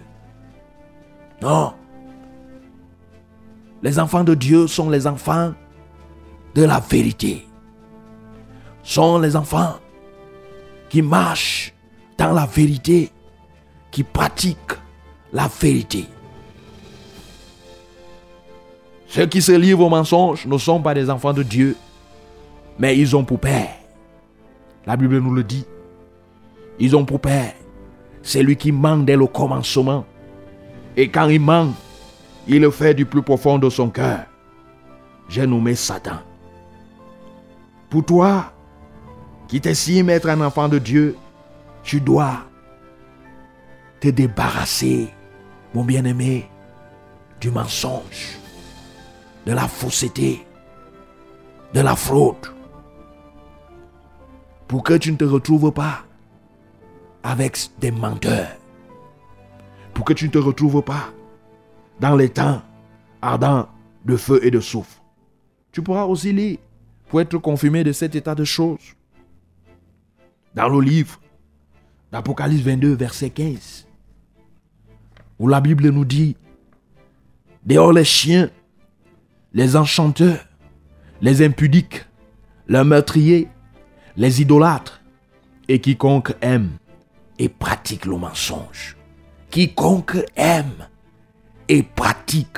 [1.42, 1.74] Non.
[3.84, 5.54] Les enfants de Dieu sont les enfants
[6.54, 7.48] de la vérité.
[8.84, 9.76] Sont les enfants
[10.90, 11.74] qui marchent
[12.18, 13.12] dans la vérité,
[13.90, 14.78] qui pratiquent
[15.34, 16.06] la vérité.
[19.08, 21.76] Ceux qui se livrent au mensonge ne sont pas des enfants de Dieu,
[22.80, 23.70] mais ils ont pour père.
[24.86, 25.66] La Bible nous le dit.
[26.80, 27.54] Ils ont pour père
[28.24, 30.06] celui qui ment dès le commencement.
[30.96, 31.74] Et quand il ment,
[32.48, 34.26] il le fait du plus profond de son cœur.
[35.30, 36.20] J'ai nommé Satan.
[37.90, 38.54] Pour toi,
[39.48, 41.16] qui t'estime être un enfant de Dieu,
[41.84, 42.46] tu dois
[44.00, 45.10] te débarrasser,
[45.74, 46.50] mon bien-aimé,
[47.40, 48.38] du mensonge,
[49.46, 50.46] de la fausseté,
[51.74, 52.48] de la fraude,
[54.68, 56.04] pour que tu ne te retrouves pas
[57.24, 58.48] avec des menteurs,
[59.94, 61.12] pour que tu ne te retrouves pas
[62.02, 62.64] dans les temps
[63.22, 63.70] ardents
[64.06, 65.00] de feu et de souffle.
[65.72, 66.58] Tu pourras aussi lire
[67.08, 68.96] pour être confirmé de cet état de choses.
[70.56, 71.22] Dans le livre
[72.12, 73.88] d'Apocalypse 22, verset 15,
[75.38, 76.36] où la Bible nous dit,
[77.66, 78.50] dehors les chiens,
[79.54, 80.44] les enchanteurs,
[81.22, 82.04] les impudiques,
[82.68, 83.48] les meurtriers,
[84.18, 85.02] les idolâtres,
[85.68, 86.72] et quiconque aime
[87.38, 88.98] et pratique le mensonge.
[89.52, 90.88] Quiconque aime
[91.72, 92.58] et pratique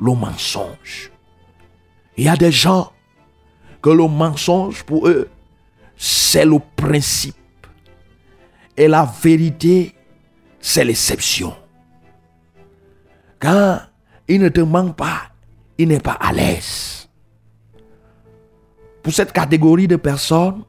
[0.00, 1.10] le mensonge.
[2.16, 2.92] Il y a des gens
[3.82, 5.28] que le mensonge pour eux,
[5.96, 7.34] c'est le principe.
[8.76, 9.96] Et la vérité,
[10.60, 11.56] c'est l'exception.
[13.40, 13.80] Quand
[14.28, 15.22] il ne te ment pas,
[15.76, 17.08] il n'est pas à l'aise.
[19.02, 20.62] Pour cette catégorie de personnes,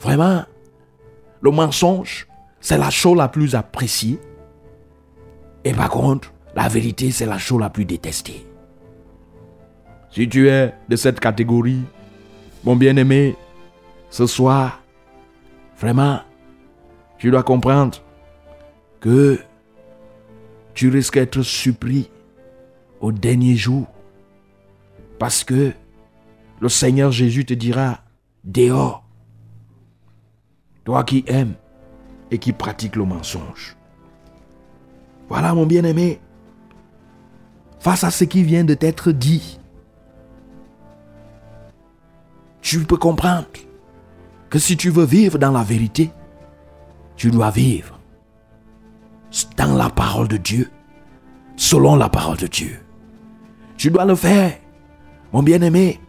[0.00, 0.44] vraiment,
[1.40, 2.26] le mensonge,
[2.60, 4.18] c'est la chose la plus appréciée.
[5.62, 8.46] Et par contre, la vérité, c'est la chose la plus détestée.
[10.10, 11.82] Si tu es de cette catégorie,
[12.64, 13.36] mon bien-aimé,
[14.08, 14.82] ce soir,
[15.78, 16.20] vraiment,
[17.18, 17.98] tu dois comprendre
[19.00, 19.38] que
[20.72, 22.10] tu risques d'être surpris
[23.00, 23.86] au dernier jour.
[25.18, 25.72] Parce que
[26.60, 28.00] le Seigneur Jésus te dira,
[28.44, 29.04] dehors,
[30.84, 31.54] toi qui aimes
[32.30, 33.76] et qui pratiques le mensonge.
[35.28, 36.20] Voilà mon bien-aimé,
[37.86, 39.60] face à ce qui vient de t'être dit,
[42.60, 43.46] tu peux comprendre
[44.50, 46.10] que si tu veux vivre dans la vérité,
[47.14, 48.00] tu dois vivre
[49.56, 50.68] dans la parole de Dieu,
[51.54, 52.76] selon la parole de Dieu.
[53.76, 54.58] Tu dois le faire,
[55.32, 56.00] mon bien-aimé,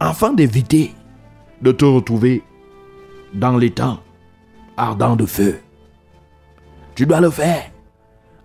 [0.00, 0.92] afin d'éviter
[1.62, 2.42] de te retrouver
[3.32, 4.00] dans les temps
[4.76, 5.60] ardents de feu.
[6.96, 7.70] Tu dois le faire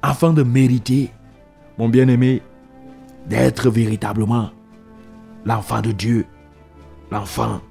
[0.03, 1.11] afin de mériter,
[1.77, 2.41] mon bien-aimé,
[3.27, 4.51] d'être véritablement
[5.45, 6.25] l'enfant de Dieu,
[7.11, 7.61] l'enfant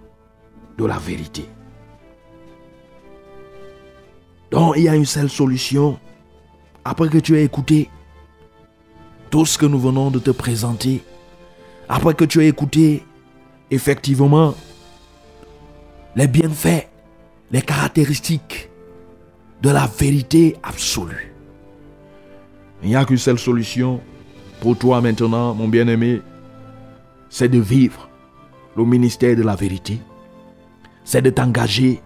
[0.78, 1.48] de la vérité.
[4.50, 5.98] Donc il y a une seule solution.
[6.84, 7.88] Après que tu aies écouté
[9.30, 11.02] tout ce que nous venons de te présenter,
[11.88, 13.04] après que tu aies écouté
[13.70, 14.54] effectivement
[16.14, 16.88] les bienfaits
[17.50, 18.68] les caractéristiques
[19.62, 21.33] de la vérité absolue.
[22.84, 23.98] Il n'y a qu'une seule solution
[24.60, 26.20] pour toi maintenant, mon bien-aimé,
[27.30, 28.10] c'est de vivre
[28.76, 29.98] le ministère de la vérité,
[31.02, 32.02] c'est de t'engager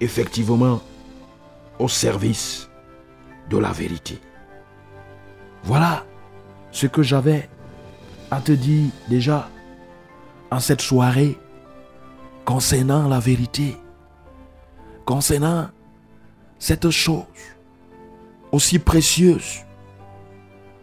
[0.00, 0.82] effectivement
[1.78, 2.68] au service
[3.48, 4.20] de la vérité.
[5.64, 6.04] Voilà
[6.72, 7.48] ce que j'avais
[8.30, 9.48] à te dire déjà
[10.50, 11.38] en cette soirée
[12.44, 13.76] concernant la vérité
[15.06, 15.68] concernant
[16.58, 17.24] cette chose
[18.52, 19.64] aussi précieuse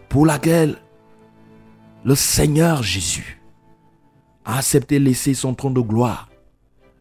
[0.10, 0.78] pour laquelle
[2.04, 3.42] le Seigneur Jésus
[4.46, 6.30] a accepté laisser son trône de gloire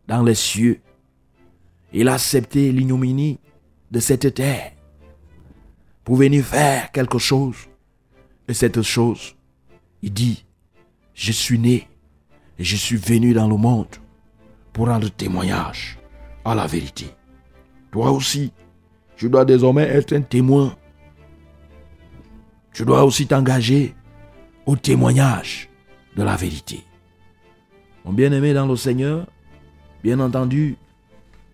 [0.09, 0.81] dans les cieux.
[1.93, 3.39] Il a accepté l'ignominie
[3.91, 4.73] de cette terre
[6.05, 7.57] pour venir faire quelque chose.
[8.49, 9.35] Et cette chose,
[10.03, 10.45] il dit,
[11.15, 11.89] je suis né
[12.59, 13.97] et je suis venu dans le monde
[14.73, 15.99] pour rendre témoignage
[16.45, 17.07] à la vérité.
[17.91, 18.53] Toi aussi,
[19.17, 20.77] tu dois désormais être un témoin.
[22.77, 23.95] Tu dois aussi t'engager
[24.67, 25.71] au témoignage
[26.15, 26.85] de la vérité.
[28.05, 29.27] Mon bien-aimé dans le Seigneur,
[30.05, 30.77] bien entendu,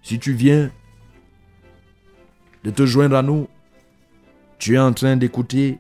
[0.03, 0.69] si tu viens
[2.65, 3.47] de te joindre à nous,
[4.59, 5.79] tu es en train d'écouter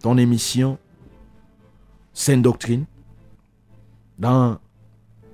[0.00, 0.78] ton émission
[2.12, 2.84] Sainte Doctrine
[4.20, 4.60] dans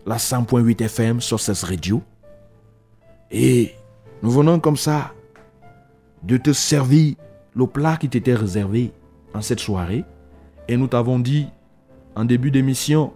[0.06, 2.02] la 100.8 FM sur cette radio.
[3.30, 3.74] Et
[4.22, 5.12] nous venons comme ça
[6.22, 7.16] de te servir
[7.54, 8.94] le plat qui t'était réservé
[9.34, 10.04] en cette soirée.
[10.68, 11.46] Et nous t'avons dit
[12.14, 13.12] en début d'émission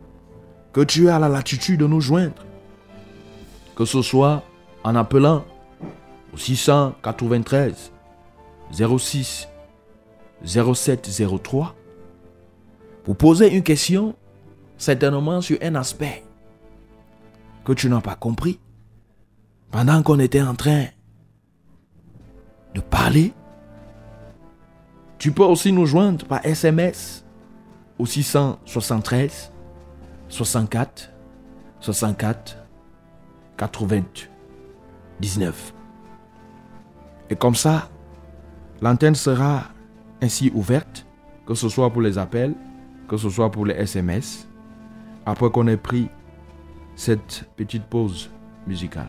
[0.72, 2.44] que tu as la latitude de nous joindre.
[3.76, 4.42] Que ce soit
[4.82, 5.44] en appelant
[6.32, 7.92] au 693
[8.72, 9.48] 06
[10.44, 11.74] 0703
[13.04, 14.14] pour poser une question
[14.78, 16.24] certainement sur un aspect
[17.64, 18.58] que tu n'as pas compris
[19.70, 20.86] pendant qu'on était en train
[22.74, 23.32] de parler.
[25.24, 27.24] Tu peux aussi nous joindre par SMS
[27.98, 29.50] au 673
[30.28, 31.10] 64
[31.80, 32.58] 64
[33.56, 35.74] 99.
[37.30, 37.88] Et comme ça,
[38.82, 39.62] l'antenne sera
[40.20, 41.06] ainsi ouverte,
[41.46, 42.54] que ce soit pour les appels,
[43.08, 44.46] que ce soit pour les SMS,
[45.24, 46.10] après qu'on ait pris
[46.96, 48.30] cette petite pause
[48.66, 49.08] musicale.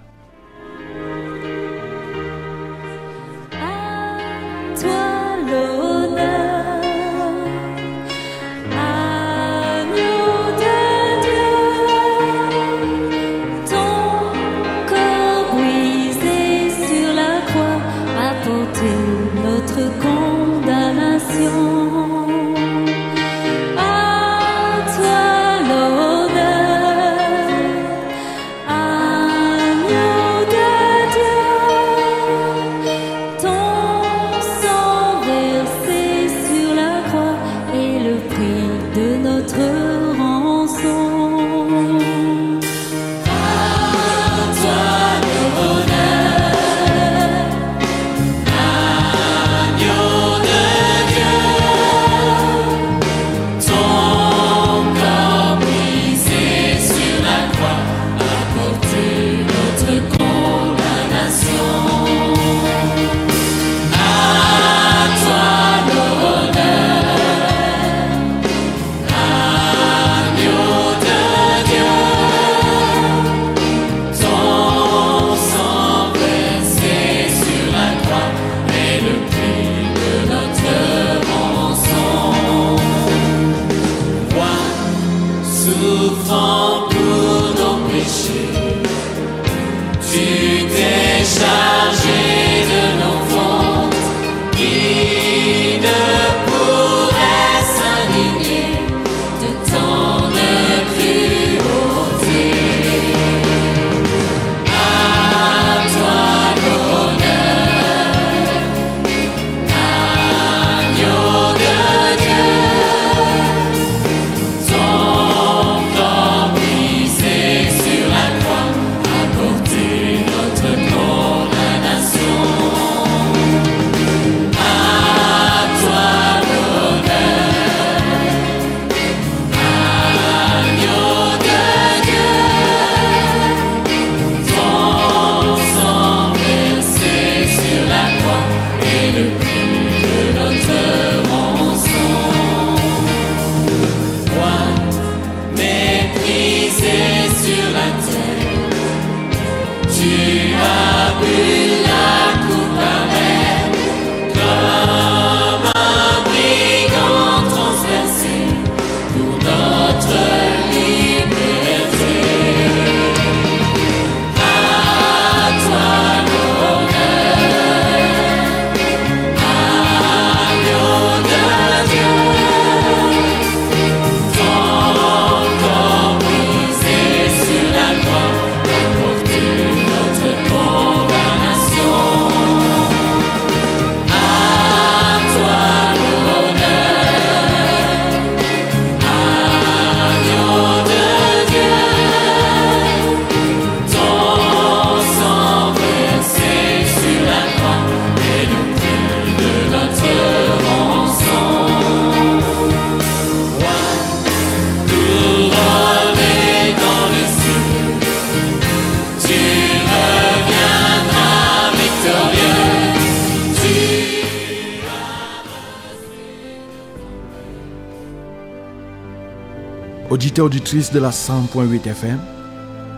[220.66, 222.20] De la 100.8 FM,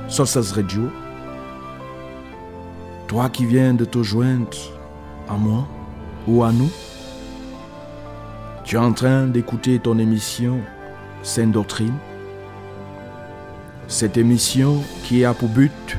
[0.08, 0.90] Sources Radio,
[3.08, 4.58] toi qui viens de te joindre
[5.28, 5.68] à moi
[6.30, 6.70] ou à nous,
[8.64, 10.62] tu es en train d'écouter ton émission
[11.24, 11.94] Sainte Doctrine.
[13.90, 15.98] Cette émission qui a pour but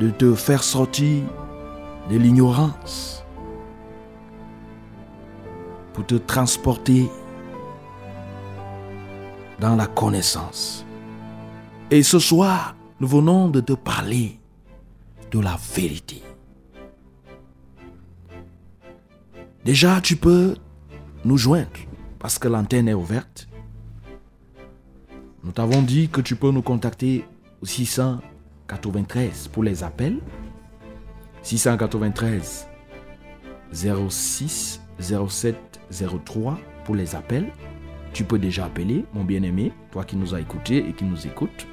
[0.00, 1.22] de te faire sortir
[2.10, 3.24] de l'ignorance
[5.92, 7.08] pour te transporter
[9.64, 10.84] dans la connaissance.
[11.90, 14.38] Et ce soir, nous venons de te parler
[15.30, 16.22] de la vérité.
[19.64, 20.56] Déjà, tu peux
[21.24, 21.80] nous joindre
[22.18, 23.48] parce que l'antenne est ouverte.
[25.42, 27.24] Nous t'avons dit que tu peux nous contacter
[27.62, 30.18] au 693 pour les appels.
[31.42, 32.68] 693
[33.72, 35.56] 06 07
[36.22, 37.50] 03 pour les appels.
[38.14, 41.66] Tu peux déjà appeler, mon bien-aimé, toi qui nous as écoutés et qui nous écoutes.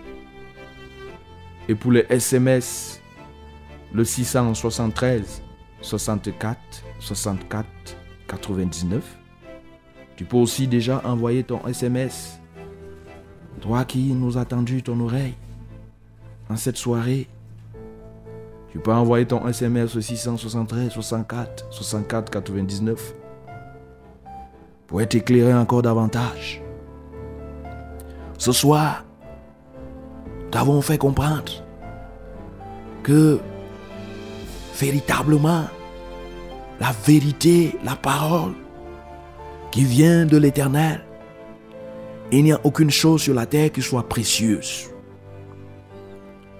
[1.69, 2.99] Et pour les SMS,
[3.93, 5.43] le 673
[5.81, 6.59] 64
[6.99, 7.67] 64
[8.27, 9.17] 99.
[10.15, 12.39] Tu peux aussi déjà envoyer ton SMS.
[13.61, 15.35] Toi qui nous as tendu ton oreille
[16.49, 17.27] en cette soirée,
[18.71, 23.20] tu peux envoyer ton SMS au 673 64 64 99
[24.91, 26.61] pour être éclairé encore davantage.
[28.37, 29.05] Ce soir,
[30.51, 31.63] t'avons fait comprendre
[33.01, 33.39] que
[34.77, 35.63] véritablement,
[36.81, 38.53] la vérité, la parole
[39.71, 41.05] qui vient de l'éternel,
[42.33, 44.89] il n'y a aucune chose sur la terre qui soit précieuse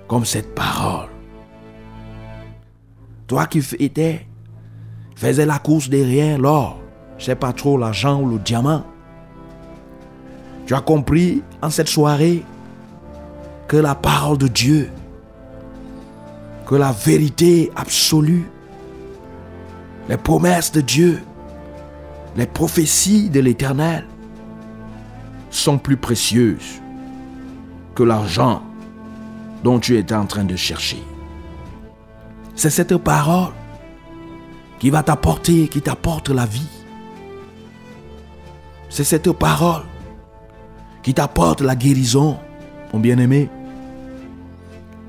[0.08, 1.10] comme cette parole.
[3.28, 4.26] Toi qui étais,
[5.16, 6.81] faisais la course derrière l'or,
[7.22, 8.84] je sais pas trop l'argent ou le diamant.
[10.66, 12.44] Tu as compris en cette soirée
[13.68, 14.90] que la parole de Dieu,
[16.66, 18.50] que la vérité absolue,
[20.10, 21.22] les promesses de Dieu,
[22.36, 24.08] les prophéties de l'Éternel
[25.52, 26.82] sont plus précieuses
[27.94, 28.64] que l'argent
[29.64, 31.04] dont tu étais en train de chercher.
[32.56, 33.54] C'est cette parole
[34.80, 36.81] qui va t'apporter, qui t'apporte la vie.
[38.92, 39.84] C'est cette parole
[41.02, 42.38] qui t'apporte la guérison,
[42.92, 43.50] mon bien-aimé.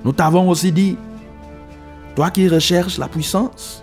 [0.05, 0.97] Nous t'avons aussi dit,
[2.15, 3.83] toi qui recherches la puissance,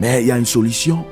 [0.00, 1.06] mais il y a une solution.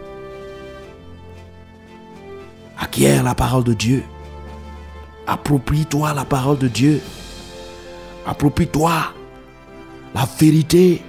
[2.77, 4.03] Acquiert la parole de Dieu.
[5.29, 7.01] Approprie-toi la parole de Dieu.
[8.27, 8.91] Approprie-toi
[10.13, 11.01] la vérité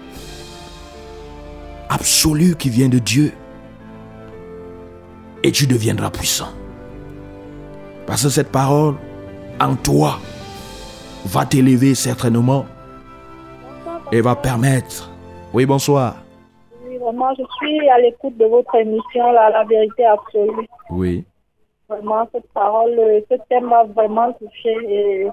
[1.89, 3.33] absolue qui vient de Dieu.
[5.43, 6.53] Et tu deviendras puissant.
[8.07, 8.95] Parce que cette parole
[9.59, 10.19] en toi
[11.25, 12.65] va t'élever certainement
[14.11, 15.11] et va permettre.
[15.53, 16.15] Oui, bonsoir.
[16.87, 20.67] Oui, vraiment, je suis à l'écoute de votre émission, là, La vérité absolue.
[20.89, 21.25] Oui.
[21.89, 22.95] Vraiment, cette parole,
[23.29, 25.27] ce thème m'a vraiment touché et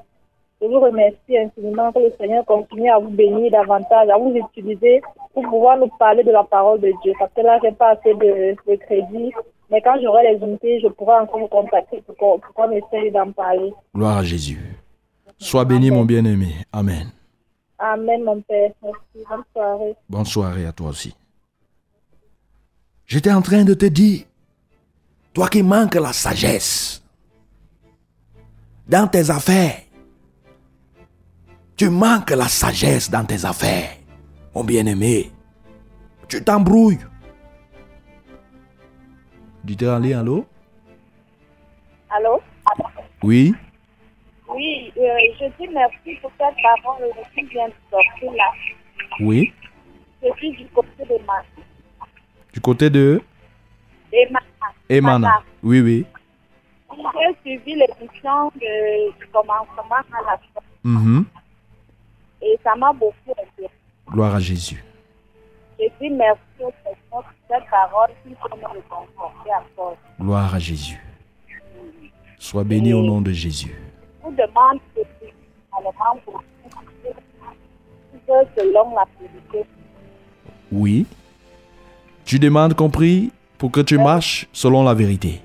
[0.60, 5.00] je vous remercie infiniment que le Seigneur continue à vous bénir davantage, à vous utiliser
[5.32, 7.12] pour pouvoir nous parler de la parole de Dieu.
[7.18, 9.32] Parce que là, j'ai pas assez de, de crédit.
[9.70, 13.10] Mais quand j'aurai les unités, je pourrai encore vous contacter pour qu'on pour qu'on essaye
[13.10, 13.72] d'en parler.
[13.94, 14.58] Gloire à Jésus.
[15.38, 16.54] Sois béni, mon bien-aimé.
[16.72, 17.10] Amen.
[17.78, 18.72] Amen, mon Père.
[18.82, 19.26] Merci.
[19.28, 19.96] Bonne soirée.
[20.08, 21.14] Bonne soirée à toi aussi.
[23.06, 24.24] J'étais en train de te dire,
[25.32, 27.02] toi qui manques la sagesse
[28.86, 29.78] dans tes affaires,
[31.80, 33.96] tu manques la sagesse dans tes affaires,
[34.54, 35.30] mon bien-aimé.
[36.28, 36.98] Tu t'embrouilles.
[39.64, 40.44] Dites allez, allô?
[42.10, 42.42] Allô?
[43.22, 43.54] Oui,
[44.46, 48.52] Oui, euh, je dis merci pour cette parole qui vient de sortir là.
[49.20, 49.50] oui.
[50.22, 51.42] Je suis du côté de ma
[52.52, 53.22] Du côté de?
[54.30, 54.40] Ma
[54.90, 55.42] Emana.
[55.62, 56.04] Oui, oui.
[56.92, 61.24] J'ai suivi l'émission de- du commencement à la fin Mhm.
[62.42, 63.68] Et ça m'a beaucoup aidé.
[64.08, 64.82] Gloire à Jésus.
[65.78, 69.96] Je dis merci au Seigneur pour cette parole qui peut me réconforter encore.
[70.20, 71.00] Gloire à Jésus.
[72.38, 73.74] Sois béni au nom de Jésus.
[74.22, 75.00] Je vous demande que
[78.56, 79.68] selon la vérité.
[80.72, 81.06] Oui.
[82.24, 85.40] Tu demandes compris pour que tu marches selon la vérité.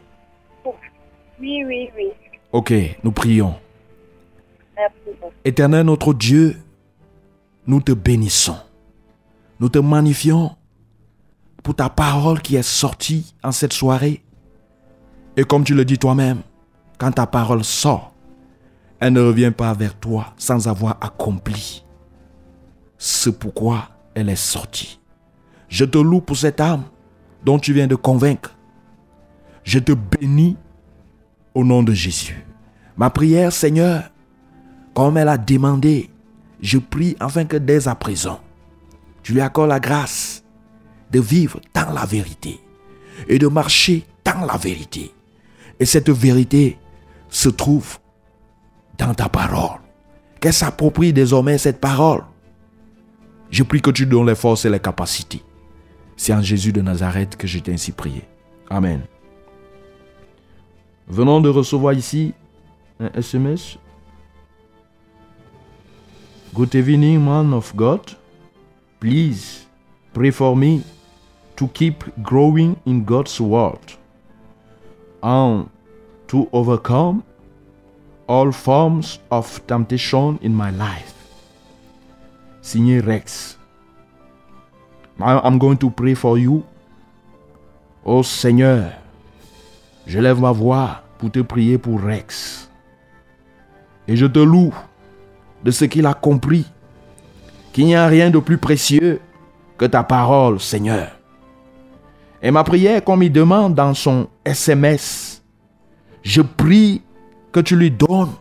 [1.39, 2.09] Oui, oui, oui.
[2.51, 2.73] Ok,
[3.03, 3.55] nous prions.
[4.77, 5.33] Merci beaucoup.
[5.43, 6.55] Éternel notre Dieu,
[7.67, 8.57] nous te bénissons.
[9.59, 10.55] Nous te magnifions
[11.63, 14.23] pour ta parole qui est sortie en cette soirée.
[15.37, 16.41] Et comme tu le dis toi-même,
[16.97, 18.13] quand ta parole sort,
[18.99, 21.83] elle ne revient pas vers toi sans avoir accompli
[22.97, 24.99] ce pourquoi elle est sortie.
[25.67, 26.83] Je te loue pour cette âme
[27.43, 28.55] dont tu viens de convaincre.
[29.63, 30.57] Je te bénis
[31.53, 32.45] au nom de Jésus.
[32.97, 34.03] Ma prière, Seigneur,
[34.93, 36.09] comme elle a demandé,
[36.65, 38.39] je prie afin que dès à présent,
[39.21, 40.43] tu lui accordes la grâce
[41.11, 42.59] de vivre dans la vérité
[43.27, 45.13] et de marcher dans la vérité.
[45.79, 46.79] Et cette vérité
[47.29, 47.99] se trouve
[48.97, 49.79] dans ta parole.
[50.39, 52.23] Qu'elle s'approprie désormais cette parole.
[53.51, 55.43] Je prie que tu donnes les forces et les capacités.
[56.17, 58.23] C'est en Jésus de Nazareth que je t'ai ainsi prié.
[58.71, 59.01] Amen.
[61.07, 62.33] Venons de recevoir ici
[62.99, 63.77] un SMS.
[66.55, 68.15] Good evening, man of God.
[69.01, 69.65] Please
[70.13, 70.85] pray for me
[71.57, 73.83] to keep growing in God's word
[75.21, 75.69] and
[76.29, 77.25] to overcome
[78.29, 81.13] all forms of temptation in my life.
[82.61, 83.57] Signé Rex.
[85.19, 86.63] Now I'm going to pray for you.
[88.05, 88.93] Oh Seigneur,
[90.07, 92.69] je lève ma voix pour te prier pour Rex.
[94.07, 94.73] Et je te loue
[95.65, 96.63] de ce qu'il a compris,
[97.73, 99.19] qu'il n'y a rien de plus précieux
[99.79, 101.09] que ta parole, Seigneur.
[102.43, 105.43] Et ma prière, comme il demande dans son SMS,
[106.21, 107.01] je prie
[107.51, 108.33] que tu lui donnes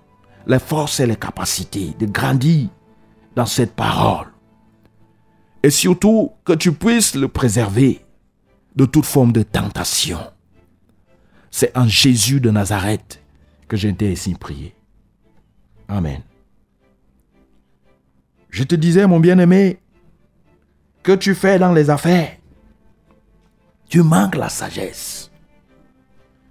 [0.47, 2.68] les forces et les capacités de grandir
[3.35, 4.27] dans cette parole.
[5.62, 8.05] Et surtout que tu puisses le préserver
[8.77, 10.20] de toute forme de tentation.
[11.51, 13.22] C'est en Jésus de Nazareth
[13.66, 14.75] que j'ai été ainsi prié.
[15.89, 16.20] Amen.
[18.55, 19.80] Je te disais, mon bien-aimé,
[21.02, 22.36] que tu fais dans les affaires.
[23.88, 25.28] Tu manques la sagesse.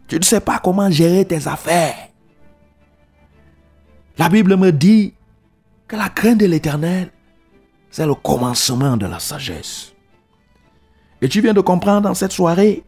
[0.09, 2.09] Tu ne sais pas comment gérer tes affaires.
[4.17, 5.13] La Bible me dit
[5.87, 7.09] que la crainte de l'éternel,
[7.89, 9.93] c'est le commencement de la sagesse.
[11.21, 12.83] Et tu viens de comprendre dans cette soirée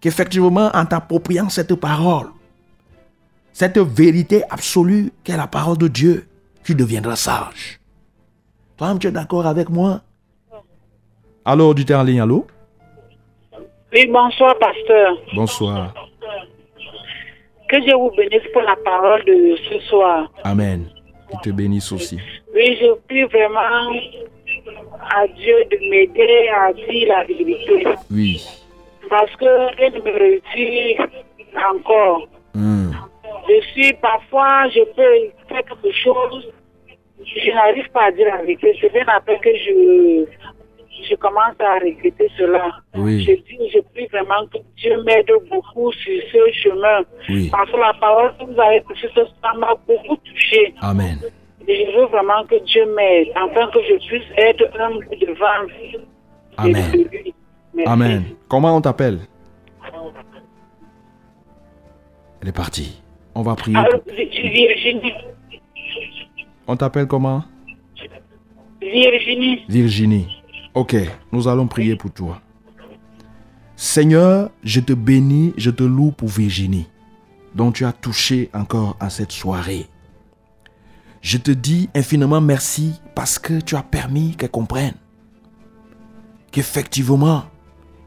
[0.00, 2.28] qu'effectivement, en t'appropriant cette parole,
[3.52, 6.28] cette vérité absolue qu'est la parole de Dieu,
[6.62, 7.75] tu deviendras sage.
[8.76, 10.00] Toi-même, tu es d'accord avec moi?
[11.44, 12.46] Allô, auditeur en ligne, allô?
[13.92, 15.16] Oui, bonsoir, pasteur.
[15.34, 15.94] Bonsoir.
[17.68, 20.30] Que Dieu vous bénisse pour la parole de ce soir.
[20.44, 20.86] Amen.
[21.30, 22.18] Qu'il te bénisse aussi.
[22.54, 23.90] Oui, je prie vraiment
[25.00, 27.86] à Dieu de m'aider à dire la vérité.
[28.10, 28.46] Oui.
[29.08, 30.98] Parce que rien ne me réussit
[31.72, 32.28] encore.
[32.54, 32.90] Hmm.
[33.48, 36.52] Je suis parfois, je peux faire quelque chose,
[37.24, 38.76] je n'arrive pas à dire la vérité.
[38.80, 40.24] C'est bien après que je,
[41.08, 42.70] je commence à regretter cela.
[42.94, 43.22] Oui.
[43.24, 47.00] Je dis, je prie vraiment que Dieu m'aide beaucoup sur ce chemin.
[47.28, 47.48] Oui.
[47.50, 50.74] Parce que la parole que vous avez touchée ce soir m'a beaucoup touché.
[50.80, 51.18] Amen.
[51.68, 55.98] Et je veux vraiment que Dieu m'aide, afin que je puisse être humble devant lui.
[56.58, 57.08] Amen.
[57.86, 58.22] Amen.
[58.48, 59.18] Comment on t'appelle?
[62.42, 63.02] Elle est partie.
[63.34, 63.76] On va prier.
[63.76, 65.12] Alors, pour- Virginie,
[66.66, 67.44] On t'appelle comment?
[68.80, 70.28] Virginie, Virginie.
[70.74, 70.96] Ok,
[71.32, 72.40] nous allons prier pour toi.
[73.76, 76.86] Seigneur, je te bénis, je te loue pour Virginie,
[77.54, 79.86] dont tu as touché encore à cette soirée.
[81.20, 84.94] Je te dis infiniment merci parce que tu as permis qu'elle comprenne
[86.56, 87.44] qu'effectivement,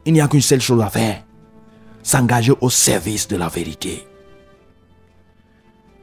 [0.04, 1.22] il n'y a qu'une seule chose à faire,
[2.02, 4.04] s'engager au service de la vérité.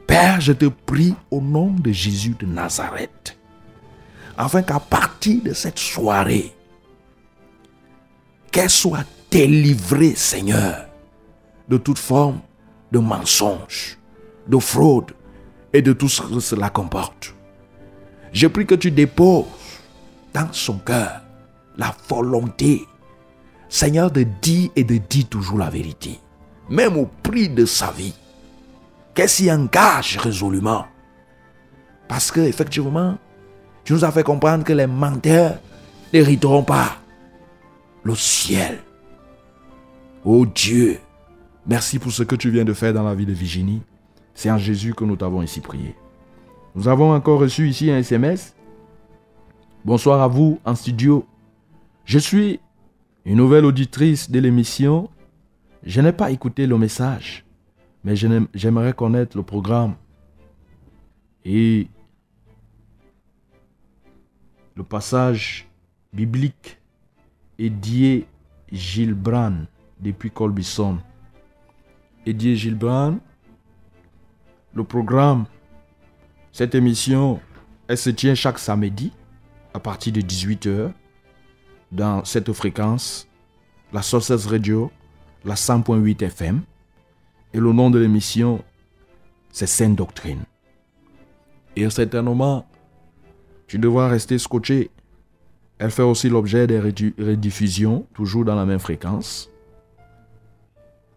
[0.08, 3.38] Père, je te prie au nom de Jésus de Nazareth,
[4.38, 6.54] afin qu'à partir de cette soirée,
[8.52, 10.88] qu'elle soit délivrée, Seigneur,
[11.68, 12.40] de toute forme
[12.92, 13.98] de mensonge,
[14.48, 15.12] de fraude
[15.74, 17.36] et de tout ce que cela comporte.
[18.32, 19.46] Je prie que tu déposes
[20.34, 21.22] dans son cœur
[21.78, 22.86] la volonté,
[23.70, 26.20] Seigneur, de dire et de dire toujours la vérité,
[26.70, 28.14] même au prix de sa vie.
[29.18, 30.86] Qu'elle s'y engage résolument?
[32.08, 33.18] Parce que, effectivement,
[33.84, 35.58] tu nous as fait comprendre que les menteurs
[36.14, 36.98] n'hériteront pas
[38.04, 38.78] le ciel.
[40.24, 41.00] Oh Dieu,
[41.66, 43.82] merci pour ce que tu viens de faire dans la vie de Virginie.
[44.36, 45.96] C'est en Jésus que nous t'avons ici prié.
[46.76, 48.56] Nous avons encore reçu ici un SMS.
[49.84, 51.26] Bonsoir à vous en studio.
[52.06, 52.60] Je suis
[53.26, 55.10] une nouvelle auditrice de l'émission.
[55.82, 57.47] Je n'ai pas écouté le message,
[58.04, 59.96] mais j'aimerais connaître le programme.
[61.44, 61.88] Et
[64.76, 65.68] le passage
[66.14, 66.80] biblique
[67.58, 68.28] Edier
[68.72, 69.66] Gilbran
[70.00, 71.00] depuis Colbison.
[72.26, 73.18] Edier Gilbran,
[74.74, 75.46] le programme.
[76.52, 77.40] Cette émission,
[77.88, 79.12] elle se tient chaque samedi
[79.74, 80.92] à partir de 18h
[81.92, 83.28] dans cette fréquence,
[83.94, 84.92] la Sources Radio,
[85.46, 86.62] la 100.8 FM.
[87.54, 88.64] Et le nom de l'émission,
[89.52, 90.44] c'est Sainte Doctrine.
[91.76, 92.66] Et certainement,
[93.68, 94.90] tu devras rester scotché.
[95.80, 99.50] Elle fait aussi l'objet des rediffusions, toujours dans la même fréquence.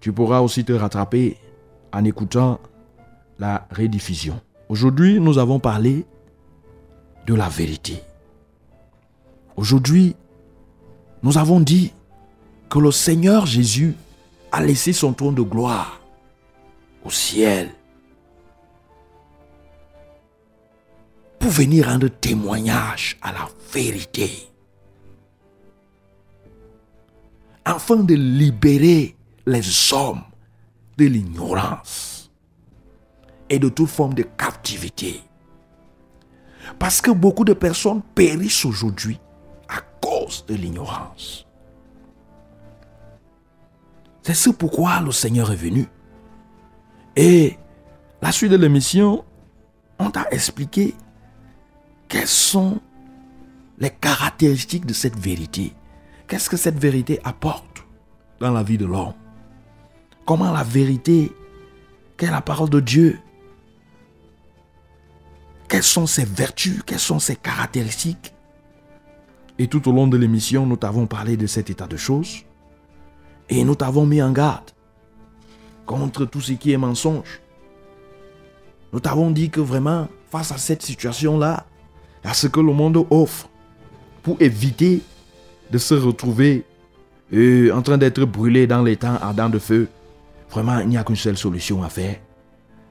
[0.00, 1.36] Tu pourras aussi te rattraper
[1.92, 2.60] en écoutant
[3.38, 4.40] la rediffusion.
[4.68, 6.04] Aujourd'hui, nous avons parlé
[7.26, 8.02] de la vérité.
[9.56, 10.14] Aujourd'hui,
[11.22, 11.92] nous avons dit
[12.68, 13.94] que le Seigneur Jésus
[14.52, 15.99] a laissé son trône de gloire
[17.04, 17.70] au ciel
[21.38, 24.30] pour venir rendre témoignage à la vérité,
[27.64, 30.22] afin de libérer les hommes
[30.98, 32.30] de l'ignorance
[33.48, 35.22] et de toute forme de captivité.
[36.78, 39.18] Parce que beaucoup de personnes périssent aujourd'hui
[39.68, 41.46] à cause de l'ignorance.
[44.22, 45.88] C'est ce pourquoi le Seigneur est venu.
[47.16, 47.56] Et
[48.22, 49.24] la suite de l'émission,
[49.98, 50.94] on t'a expliqué
[52.08, 52.80] quelles sont
[53.78, 55.74] les caractéristiques de cette vérité.
[56.26, 57.84] Qu'est-ce que cette vérité apporte
[58.40, 59.14] dans la vie de l'homme?
[60.26, 61.32] Comment la vérité,
[62.16, 63.18] qu'est la parole de Dieu,
[65.68, 68.34] quelles sont ses vertus, quelles sont ses caractéristiques?
[69.58, 72.44] Et tout au long de l'émission, nous t'avons parlé de cet état de choses.
[73.48, 74.70] Et nous t'avons mis en garde
[75.86, 77.40] contre tout ce qui est mensonge.
[78.92, 81.66] Nous t'avons dit que vraiment, face à cette situation-là,
[82.24, 83.48] à ce que le monde offre,
[84.22, 85.02] pour éviter
[85.70, 86.64] de se retrouver
[87.32, 89.88] euh, en train d'être brûlé dans les temps ardents de feu,
[90.50, 92.16] vraiment, il n'y a qu'une seule solution à faire,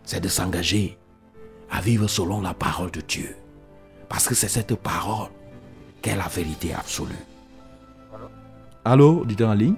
[0.03, 0.97] c'est de s'engager
[1.69, 3.35] à vivre selon la parole de Dieu.
[4.07, 5.29] Parce que c'est cette parole
[6.01, 7.13] qui est la vérité absolue.
[8.83, 9.75] Allô, dites en ligne?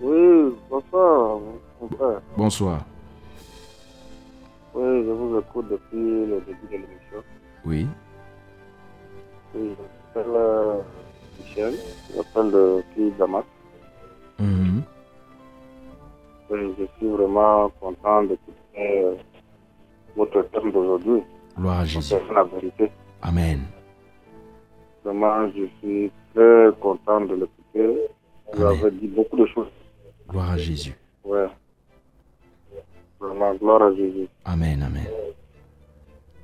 [0.00, 1.38] Oui, bonsoir,
[1.80, 2.20] mon frère.
[2.36, 2.80] Bonsoir.
[4.74, 7.24] Oui, je vous écoute depuis le début de l'émission.
[7.64, 7.86] Oui.
[9.54, 10.74] Oui, je m'appelle euh,
[11.40, 11.74] Michel,
[12.10, 13.44] je m'appelle de Pays Damas.
[16.50, 19.14] Oui, je suis vraiment content d'écouter euh,
[20.16, 21.22] votre thème d'aujourd'hui,
[21.58, 22.08] Gloire à Jésus.
[22.08, 22.90] c'est la vérité.
[23.20, 23.60] Amen.
[25.04, 28.08] Vraiment, je suis très content de l'écouter.
[28.54, 28.78] Vous Amen.
[28.80, 29.66] avez dit beaucoup de choses.
[30.28, 30.94] Gloire à Jésus.
[31.24, 31.46] Ouais.
[33.20, 34.28] Vraiment, gloire à Jésus.
[34.44, 35.06] Amen, amen.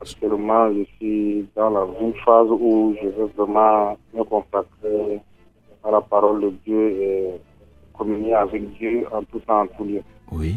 [0.00, 5.20] Actuellement, je suis dans la, une phase où je veux vraiment me consacrer
[5.84, 7.30] à la parole de Dieu et
[7.96, 10.02] communier avec Dieu en tout temps, en tout lieu.
[10.32, 10.56] Oui.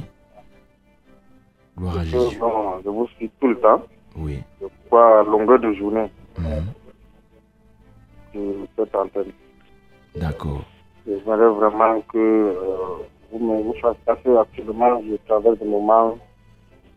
[1.77, 2.39] Gloire à Je, Jésus.
[2.83, 3.83] je vous suis tout le temps,
[4.17, 4.39] Oui.
[4.61, 6.09] je crois à longueur de journée
[6.39, 6.63] Mhm.
[8.33, 9.31] sur cette antenne.
[10.15, 10.63] D'accord.
[11.05, 13.73] J'aimerais vraiment que euh, vous me vous
[14.05, 16.17] parce que actuellement, je traverse des moments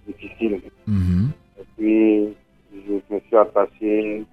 [0.07, 0.61] difficiles.
[0.87, 1.31] Mhm.
[1.59, 2.35] Et puis,
[2.73, 4.25] je me suis attaché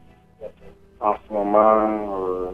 [1.00, 2.28] en ce moment.
[2.28, 2.52] Euh,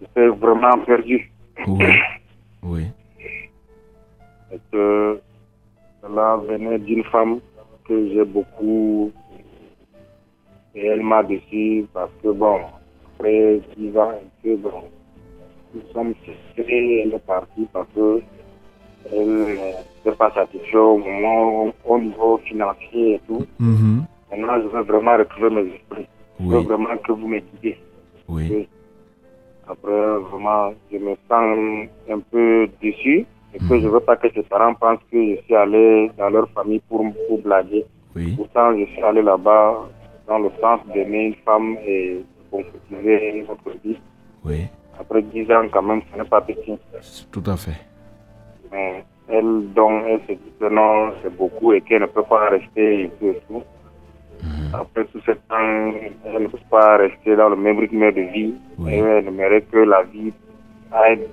[0.00, 1.30] J'étais vraiment perdu.
[1.66, 1.84] Oui.
[2.64, 2.86] Oui.
[4.52, 5.20] Et que
[6.00, 7.40] cela venait d'une femme
[7.88, 9.10] que j'ai beaucoup.
[10.74, 12.60] Et elle m'a déçu parce que, bon,
[13.16, 14.84] après 10 ans, et que, bon,
[15.74, 18.22] nous sommes séparés, elle est partie parce que
[19.12, 19.46] elle
[20.04, 23.46] n'était pas satisfaite au moment, au niveau financier et tout.
[23.58, 24.04] Mhm.
[24.30, 26.06] Maintenant, je veux vraiment retrouver mes esprits.
[26.40, 27.78] Je veux vraiment que vous me guidez.
[28.28, 28.68] Oui.
[29.68, 29.90] Après,
[30.30, 33.80] vraiment, je me sens un peu déçu et que Mhm.
[33.82, 37.04] je veux pas que ses parents pensent que je suis allé dans leur famille pour,
[37.28, 37.84] pour blaguer.
[38.16, 38.34] Oui.
[38.36, 39.88] Pourtant, je suis allé là-bas
[40.26, 43.98] dans le sens d'aimer une femme et de concrétiser notre vie.
[44.44, 44.66] Oui.
[44.98, 46.78] Après 10 ans, quand même, ce n'est pas petit.
[47.30, 47.78] Tout à fait.
[48.72, 52.48] Mais elle, donc, elle se dit que non, c'est beaucoup et qu'elle ne peut pas
[52.50, 53.62] rester et tout et tout.
[54.42, 54.74] Mhm.
[54.74, 55.92] Après tout ce temps,
[56.24, 58.54] elle ne peut pas rester dans le même rythme de vie.
[58.78, 58.92] Oui.
[58.94, 60.32] Et elle aimerait que la vie,
[60.90, 61.28] aille-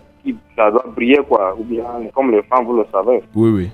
[0.55, 1.55] ça doit briller, quoi.
[1.57, 1.83] Ou bien,
[2.13, 3.23] comme les femmes, vous le savez.
[3.33, 3.69] Oui, oui.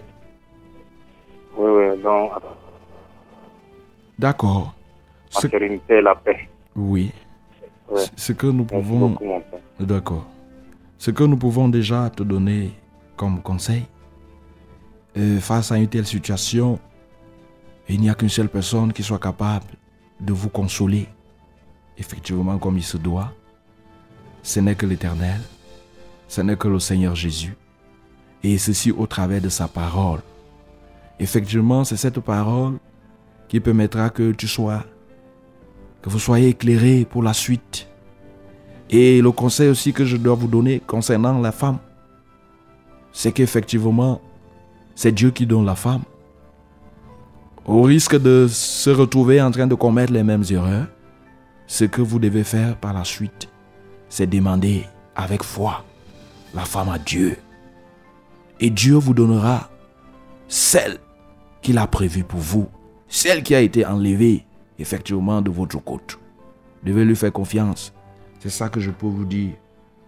[1.58, 2.32] Oui, oui, donc,
[4.20, 4.74] D'accord.
[5.34, 6.48] la sérénité et la paix.
[6.76, 7.12] Oui.
[7.90, 8.02] Ouais.
[8.16, 9.16] Ce- que nous pouvons...
[9.80, 10.26] D'accord.
[10.98, 12.72] Ce que nous pouvons déjà te donner
[13.16, 13.86] comme conseil,
[15.18, 16.80] euh, face à une telle situation,
[17.88, 19.66] il n'y a qu'une seule personne qui soit capable
[20.20, 21.08] de vous consoler,
[21.98, 23.32] effectivement comme il se doit.
[24.44, 25.42] Ce n'est que l'Éternel,
[26.28, 27.56] ce n'est que le Seigneur Jésus,
[28.44, 30.22] et ceci au travers de sa parole.
[31.20, 32.78] effectivement, c'est cette parole
[33.48, 34.84] qui permettra que tu sois,
[36.02, 37.88] que vous soyez éclairés pour la suite.
[38.90, 41.80] Et le conseil aussi que je dois vous donner concernant la femme,
[43.16, 44.20] c'est qu'effectivement,
[44.94, 46.04] c'est Dieu qui donne la femme.
[47.66, 50.88] Au risque de se retrouver en train de commettre les mêmes erreurs,
[51.66, 53.48] ce que vous devez faire par la suite,
[54.10, 54.84] c'est demander
[55.16, 55.86] avec foi
[56.54, 57.38] la femme à Dieu.
[58.60, 59.70] Et Dieu vous donnera
[60.50, 60.98] celle
[61.62, 62.68] qu'il a prévue pour vous,
[63.08, 64.46] celle qui a été enlevée
[64.78, 66.20] effectivement de votre côte.
[66.84, 67.94] Devez lui faire confiance.
[68.42, 69.54] C'est ça que je peux vous dire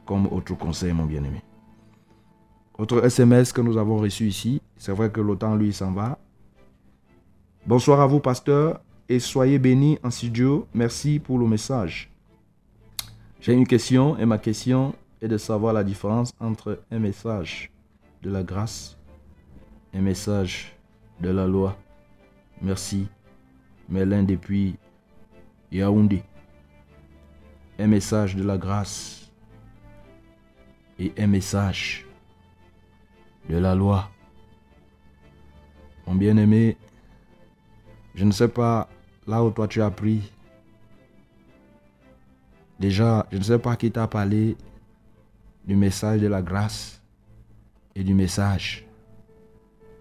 [0.05, 1.41] comme autre conseil, mon bien-aimé.
[2.77, 6.19] Autre SMS que nous avons reçu ici, c'est vrai que temps, lui, s'en va.
[7.65, 10.67] Bonsoir à vous, pasteur, et soyez bénis en studio.
[10.75, 12.11] Merci pour le message.
[13.41, 17.71] J'ai une question, et ma question est de savoir la différence entre un message
[18.21, 18.95] de la grâce
[19.91, 20.77] et un message
[21.19, 21.75] de la loi.
[22.61, 23.07] Merci.
[23.89, 24.75] Mélin depuis
[25.71, 26.21] Yaoundé.
[27.79, 29.31] Un message de la grâce
[30.99, 32.06] et un message
[33.49, 34.09] de la loi.
[36.05, 36.77] Mon bien-aimé,
[38.15, 38.89] je ne sais pas
[39.27, 40.31] là où toi tu as pris.
[42.79, 44.55] Déjà, je ne sais pas qui t'a parlé
[45.65, 47.01] du message de la grâce
[47.95, 48.87] et du message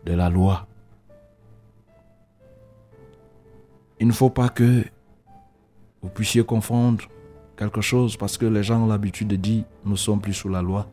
[0.05, 0.66] de la loi.
[3.99, 4.84] Il ne faut pas que
[6.03, 7.05] vous puissiez confondre
[7.57, 10.61] quelque chose parce que les gens ont l'habitude de dire nous sommes plus sous la
[10.61, 10.86] loi,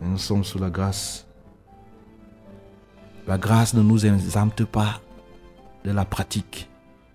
[0.00, 1.26] nous sommes sous la grâce.
[3.26, 5.00] La grâce ne nous exempte pas
[5.84, 6.68] de la pratique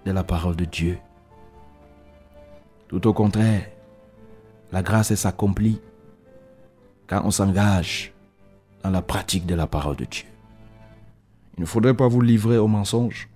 [0.06, 0.98] de la parole de Dieu.
[2.88, 3.70] Tout au contraire,
[4.72, 5.82] la grâce s'accomplit
[7.08, 8.14] quand on s'engage
[8.84, 10.26] dans la pratique de la parole de Dieu.
[11.58, 13.30] Il ne faudrait pas vous livrer au mensonge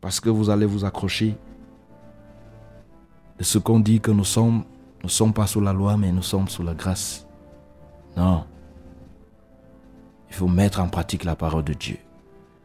[0.00, 1.36] parce que vous allez vous accrocher
[3.38, 4.64] de ce qu'on dit que nous sommes.
[5.02, 7.26] Nous ne sommes pas sous la loi, mais nous sommes sous la grâce.
[8.16, 8.44] Non.
[10.34, 11.96] Il faut mettre en pratique la parole de Dieu.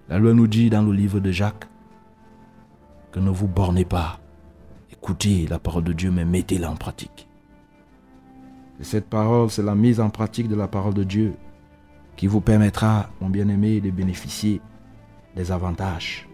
[0.07, 1.67] La loi nous dit dans le livre de Jacques
[3.11, 4.19] que ne vous bornez pas.
[4.91, 7.27] Écoutez la parole de Dieu, mais mettez-la en pratique.
[8.79, 11.35] Et cette parole, c'est la mise en pratique de la parole de Dieu
[12.15, 14.61] qui vous permettra, mon bien-aimé, de bénéficier
[15.35, 16.27] des avantages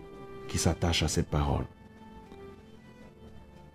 [0.47, 1.65] qui s'attachent à cette parole.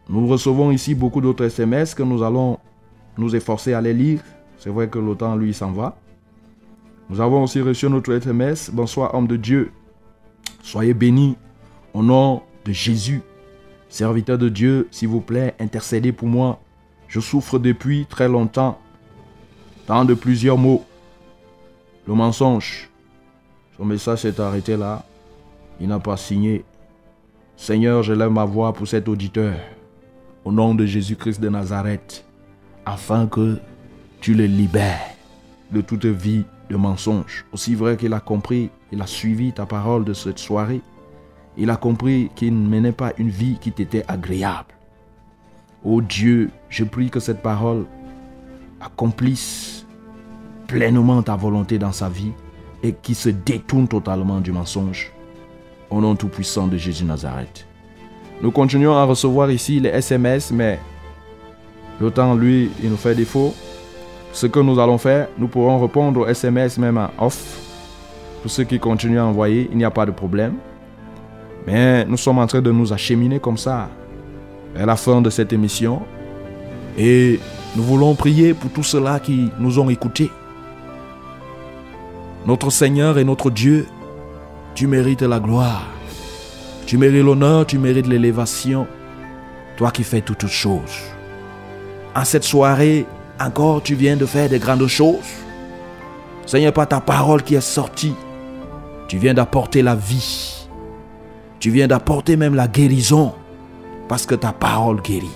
[0.09, 2.59] Nous recevons ici beaucoup d'autres SMS que nous allons
[3.19, 4.23] nous efforcer à les lire.
[4.57, 5.99] C'est vrai que le temps, lui, s'en va.
[7.11, 8.71] Nous avons aussi reçu notre SMS.
[8.73, 9.73] Bonsoir, homme de Dieu.
[10.63, 11.37] Soyez bénis
[11.93, 13.21] au nom de Jésus.
[13.89, 16.61] Serviteur de Dieu, s'il vous plaît, intercédez pour moi.
[17.09, 18.79] Je souffre depuis très longtemps.
[19.89, 20.85] Tant de plusieurs mots.
[22.07, 22.89] Le mensonge.
[23.77, 25.05] Son message s'est arrêté là.
[25.81, 26.65] Il n'a pas signé.
[27.57, 29.57] Seigneur, je lève ma voix pour cet auditeur.
[30.45, 32.25] Au nom de Jésus-Christ de Nazareth.
[32.87, 33.59] Afin que
[34.21, 35.17] tu le libères
[35.73, 37.45] de toute vie de mensonge.
[37.53, 40.81] Aussi vrai qu'il a compris, il a suivi ta parole de cette soirée.
[41.59, 44.73] Il a compris qu'il ne menait pas une vie qui t'était agréable.
[45.85, 47.87] Ô Dieu, je prie que cette parole
[48.81, 49.85] accomplisse
[50.69, 52.33] pleinement ta volonté dans sa vie
[52.83, 55.13] et qu'il se détourne totalement du mensonge.
[55.91, 57.67] Au nom tout-puissant de Jésus Nazareth.
[58.43, 60.79] Nous continuons à recevoir ici les SMS, mais
[62.01, 63.55] le temps, lui, il nous fait défaut.
[64.33, 67.59] Ce que nous allons faire, nous pourrons répondre aux SMS même en off.
[68.43, 70.55] Pour ceux qui continuent à envoyer, il n'y a pas de problème.
[71.67, 73.89] Mais nous sommes en train de nous acheminer comme ça
[74.75, 76.03] vers la fin de cette émission.
[76.97, 77.41] Et
[77.77, 80.31] nous voulons prier pour tous ceux-là qui nous ont écoutés.
[82.47, 83.87] Notre Seigneur et notre Dieu,
[84.75, 85.87] tu mérites la gloire.
[86.87, 88.87] Tu mérites l'honneur, tu mérites l'élévation.
[89.77, 91.03] Toi qui fais toutes choses.
[92.15, 93.07] En cette soirée,
[93.41, 95.19] encore tu viens de faire de grandes choses.
[96.47, 98.15] Seigneur, par ta parole qui est sortie,
[99.09, 100.67] tu viens d'apporter la vie.
[101.59, 103.35] Tu viens d'apporter même la guérison
[104.09, 105.29] parce que ta parole guérit.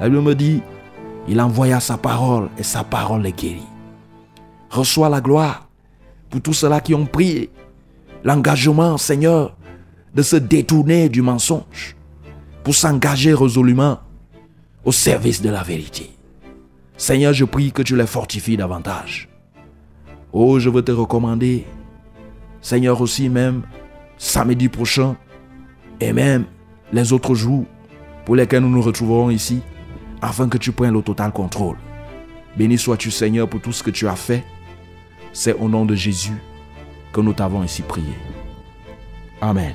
[0.00, 0.62] La Bible me dit,
[1.28, 3.68] il envoya sa parole et sa parole est guérie.
[4.70, 5.68] Reçois la gloire
[6.30, 7.50] pour tous ceux-là qui ont prié
[8.24, 9.56] l'engagement, Seigneur,
[10.14, 11.96] de se détourner du mensonge
[12.64, 13.98] pour s'engager résolument
[14.84, 16.10] au service de la vérité.
[17.00, 19.30] Seigneur, je prie que tu les fortifies davantage.
[20.34, 21.64] Oh, je veux te recommander,
[22.60, 23.62] Seigneur aussi même,
[24.18, 25.16] samedi prochain
[25.98, 26.44] et même
[26.92, 27.64] les autres jours
[28.26, 29.62] pour lesquels nous nous retrouverons ici,
[30.20, 31.78] afin que tu prennes le total contrôle.
[32.58, 34.44] Béni sois-tu Seigneur pour tout ce que tu as fait.
[35.32, 36.36] C'est au nom de Jésus
[37.14, 38.12] que nous t'avons ici prié.
[39.40, 39.72] Amen.